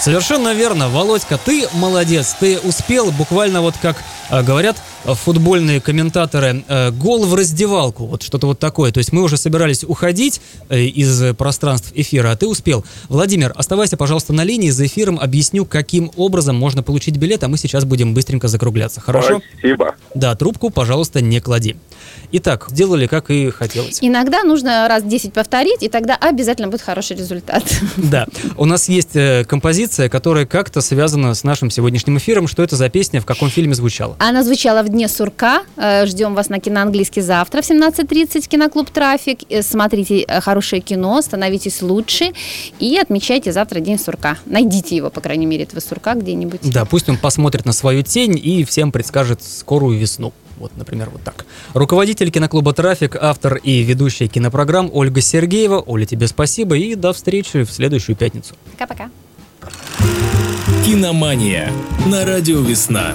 Совершенно 0.00 0.54
верно, 0.54 0.88
Володька, 0.88 1.38
ты 1.38 1.68
молодец, 1.74 2.34
ты 2.40 2.58
успел 2.58 3.12
буквально 3.12 3.60
вот 3.60 3.74
как 3.80 3.96
э, 3.96 4.00
говорят 4.30 4.76
э, 5.04 5.14
футбольные 5.14 5.80
комментаторы, 5.80 6.64
э, 6.66 6.90
гол 6.90 7.26
в 7.26 7.34
раздевалку, 7.34 8.06
вот 8.06 8.22
что-то 8.22 8.46
вот 8.46 8.58
такое. 8.58 8.92
То 8.92 8.98
есть 8.98 9.12
мы 9.12 9.22
уже 9.22 9.36
собирались 9.36 9.84
уходить 9.84 10.40
э, 10.68 10.82
из 10.82 11.34
пространств 11.36 11.92
эфира, 11.94 12.30
а 12.30 12.36
ты 12.36 12.46
успел. 12.46 12.84
Владимир, 13.08 13.52
оставайся, 13.56 13.96
пожалуйста, 13.96 14.32
на 14.32 14.44
линии, 14.44 14.70
за 14.70 14.86
эфиром 14.86 15.18
объясню, 15.20 15.64
каким 15.64 16.10
образом 16.16 16.56
можно 16.56 16.82
получить 16.82 17.16
билет, 17.16 17.44
а 17.44 17.48
мы 17.48 17.58
сейчас 17.58 17.84
будем 17.84 18.14
быстренько 18.14 18.48
закругляться, 18.48 19.00
хорошо? 19.00 19.40
Спасибо. 19.58 19.94
Да, 20.14 20.34
трубку, 20.34 20.70
пожалуйста, 20.70 21.20
не 21.20 21.40
клади. 21.40 21.76
Итак, 22.32 22.68
сделали 22.70 23.06
как 23.06 23.30
и 23.30 23.50
хотелось. 23.50 23.98
Иногда 24.00 24.44
нужно 24.44 24.86
раз 24.88 25.02
10 25.02 25.32
повторить, 25.32 25.82
и 25.82 25.88
тогда 25.88 26.16
обязательно 26.16 26.68
будет 26.68 26.82
хороший 26.82 27.16
результат. 27.16 27.64
Да, 27.96 28.26
у 28.56 28.64
нас 28.64 28.88
есть 28.88 29.14
э, 29.14 29.44
композиция, 29.44 30.08
которая 30.08 30.46
как-то 30.46 30.80
связана 30.80 31.34
с 31.34 31.44
нашим 31.44 31.70
сегодняшним 31.70 32.18
эфиром. 32.18 32.48
Что 32.48 32.62
это 32.62 32.76
за 32.76 32.88
песня, 32.88 33.20
в 33.20 33.26
каком 33.26 33.50
фильме 33.50 33.74
звучала? 33.74 34.16
Она 34.22 34.44
звучала 34.44 34.82
в 34.82 34.90
Дне 34.90 35.08
сурка. 35.08 35.62
Э, 35.78 36.04
Ждем 36.04 36.34
вас 36.34 36.50
на 36.50 36.60
киноанглийский 36.60 37.22
завтра 37.22 37.62
в 37.62 37.64
17.30 37.64 38.42
в 38.42 38.48
киноклуб 38.48 38.90
«Трафик». 38.90 39.38
Э, 39.48 39.62
Смотрите 39.62 40.20
э, 40.20 40.42
хорошее 40.42 40.82
кино, 40.82 41.22
становитесь 41.22 41.80
лучше 41.80 42.32
и 42.78 42.98
отмечайте 42.98 43.50
завтра 43.50 43.80
День 43.80 43.98
сурка. 43.98 44.36
Найдите 44.44 44.94
его, 44.94 45.08
по 45.08 45.22
крайней 45.22 45.46
мере, 45.46 45.62
этого 45.62 45.80
сурка 45.80 46.14
где-нибудь. 46.14 46.70
Да, 46.70 46.84
пусть 46.84 47.08
он 47.08 47.16
посмотрит 47.16 47.64
на 47.64 47.72
свою 47.72 48.02
тень 48.02 48.38
и 48.38 48.62
всем 48.64 48.92
предскажет 48.92 49.42
скорую 49.42 49.98
весну. 49.98 50.34
Вот, 50.58 50.76
например, 50.76 51.08
вот 51.10 51.22
так. 51.22 51.46
Руководитель 51.72 52.30
киноклуба 52.30 52.74
«Трафик», 52.74 53.16
автор 53.16 53.56
и 53.56 53.82
ведущая 53.82 54.28
кинопрограмм 54.28 54.90
Ольга 54.92 55.22
Сергеева. 55.22 55.80
Оля, 55.86 56.04
тебе 56.04 56.26
спасибо 56.26 56.76
и 56.76 56.94
до 56.94 57.14
встречи 57.14 57.64
в 57.64 57.72
следующую 57.72 58.16
пятницу. 58.16 58.54
Пока-пока. 58.72 59.08
Киномания 60.84 61.72
на 62.04 62.26
радио 62.26 62.60
«Весна». 62.60 63.14